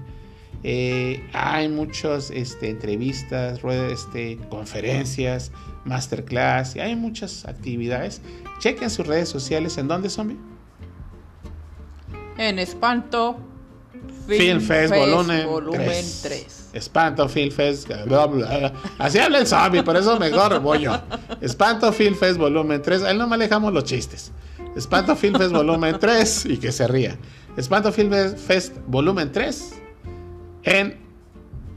[0.64, 5.52] Eh, hay muchas este, entrevistas, este, conferencias,
[5.86, 6.76] masterclass.
[6.76, 8.22] Y hay muchas actividades.
[8.60, 9.78] Chequen sus redes sociales.
[9.78, 10.38] ¿En dónde son?
[12.38, 13.38] En Espanto
[14.28, 16.61] Film, Fest, Volumen, 3.
[16.74, 17.90] Espanto Film Fest.
[18.98, 21.00] Así habla el zombie, por eso mejor voy yo.
[21.42, 23.04] Espanto Film Fest Volumen 3.
[23.04, 24.32] A él no manejamos los chistes.
[24.76, 27.18] Espanto Film Fest Volumen 3 y que se ría.
[27.58, 29.74] Espanto Film Fest Volumen 3
[30.64, 30.98] en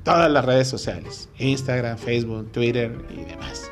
[0.05, 3.70] todas las redes sociales: Instagram, Facebook, Twitter y demás.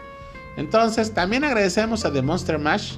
[0.57, 2.97] Entonces, también agradecemos a The Monster Mash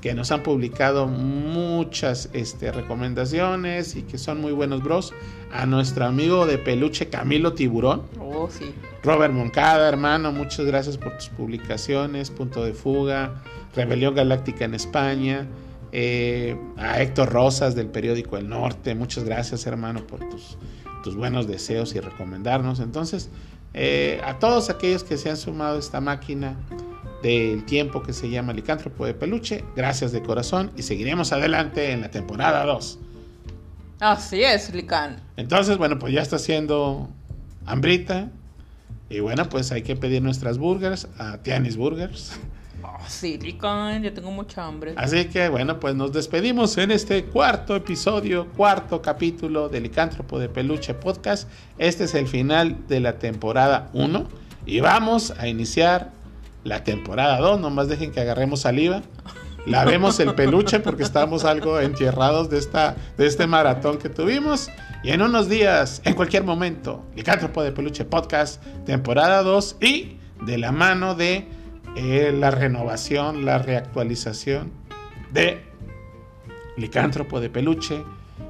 [0.00, 5.12] que nos han publicado muchas este, recomendaciones y que son muy buenos bros.
[5.52, 8.02] A nuestro amigo de peluche Camilo Tiburón.
[8.20, 8.74] Oh, sí.
[9.02, 12.30] Robert Moncada, hermano, muchas gracias por tus publicaciones.
[12.30, 13.42] Punto de fuga,
[13.74, 15.46] Rebelión Galáctica en España.
[15.92, 20.58] Eh, a Héctor Rosas del periódico El Norte, muchas gracias, hermano, por tus,
[21.02, 22.80] tus buenos deseos y recomendarnos.
[22.80, 23.30] Entonces,
[23.72, 26.56] eh, a todos aquellos que se han sumado a esta máquina
[27.22, 29.64] del tiempo que se llama Licántropo de Peluche.
[29.74, 32.98] Gracias de corazón y seguiremos adelante en la temporada 2.
[34.00, 35.22] Así es, Licán.
[35.36, 37.08] Entonces, bueno, pues ya está haciendo
[37.64, 38.30] hambrita.
[39.08, 42.32] Y bueno, pues hay que pedir nuestras burgers a Tianis Burgers.
[42.82, 44.94] Oh, sí, Licán, ya tengo mucha hambre.
[44.96, 50.48] Así que bueno, pues nos despedimos en este cuarto episodio, cuarto capítulo de Licántropo de
[50.48, 51.48] Peluche Podcast.
[51.78, 54.26] Este es el final de la temporada 1
[54.66, 56.12] y vamos a iniciar
[56.66, 57.60] la temporada 2.
[57.60, 59.02] Nomás dejen que agarremos saliva.
[59.66, 64.68] Lavemos el peluche porque estamos algo entierrados de, esta, de este maratón que tuvimos.
[65.02, 70.58] Y en unos días, en cualquier momento, Licántropo de Peluche Podcast, temporada 2 y de
[70.58, 71.48] la mano de
[71.96, 74.70] eh, la renovación, la reactualización
[75.32, 75.64] de
[76.76, 78.04] Licántropo de Peluche,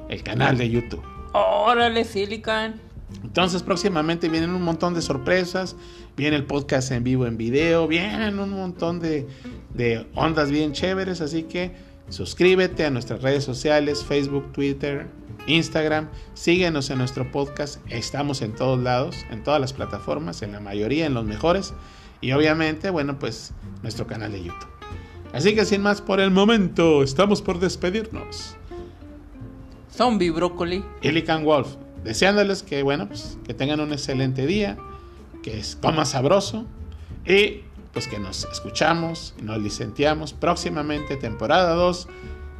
[0.09, 1.03] el canal de YouTube.
[1.33, 2.75] Órale, Silicon.
[3.23, 5.75] Entonces próximamente vienen un montón de sorpresas,
[6.17, 9.27] viene el podcast en vivo en video, vienen un montón de,
[9.73, 11.71] de ondas bien chéveres, así que
[12.09, 15.07] suscríbete a nuestras redes sociales, Facebook, Twitter,
[15.45, 20.59] Instagram, síguenos en nuestro podcast, estamos en todos lados, en todas las plataformas, en la
[20.59, 21.73] mayoría, en los mejores,
[22.19, 23.53] y obviamente, bueno, pues
[23.83, 24.69] nuestro canal de YouTube.
[25.33, 28.55] Así que sin más por el momento, estamos por despedirnos.
[29.93, 30.83] Zombie Brócoli.
[31.01, 34.77] Illican Wolf deseándoles que, bueno, pues, que tengan un excelente día,
[35.47, 36.65] que coma sabroso
[37.25, 37.61] y
[37.93, 42.09] pues que nos escuchamos y nos licenciamos próximamente, temporada 2,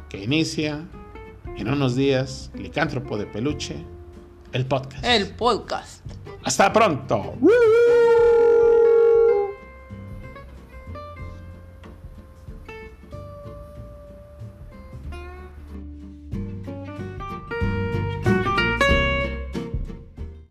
[0.08, 0.88] que inicia
[1.58, 3.76] en unos días, Licántropo de Peluche,
[4.52, 5.04] el podcast.
[5.04, 6.02] El podcast.
[6.44, 7.34] Hasta pronto.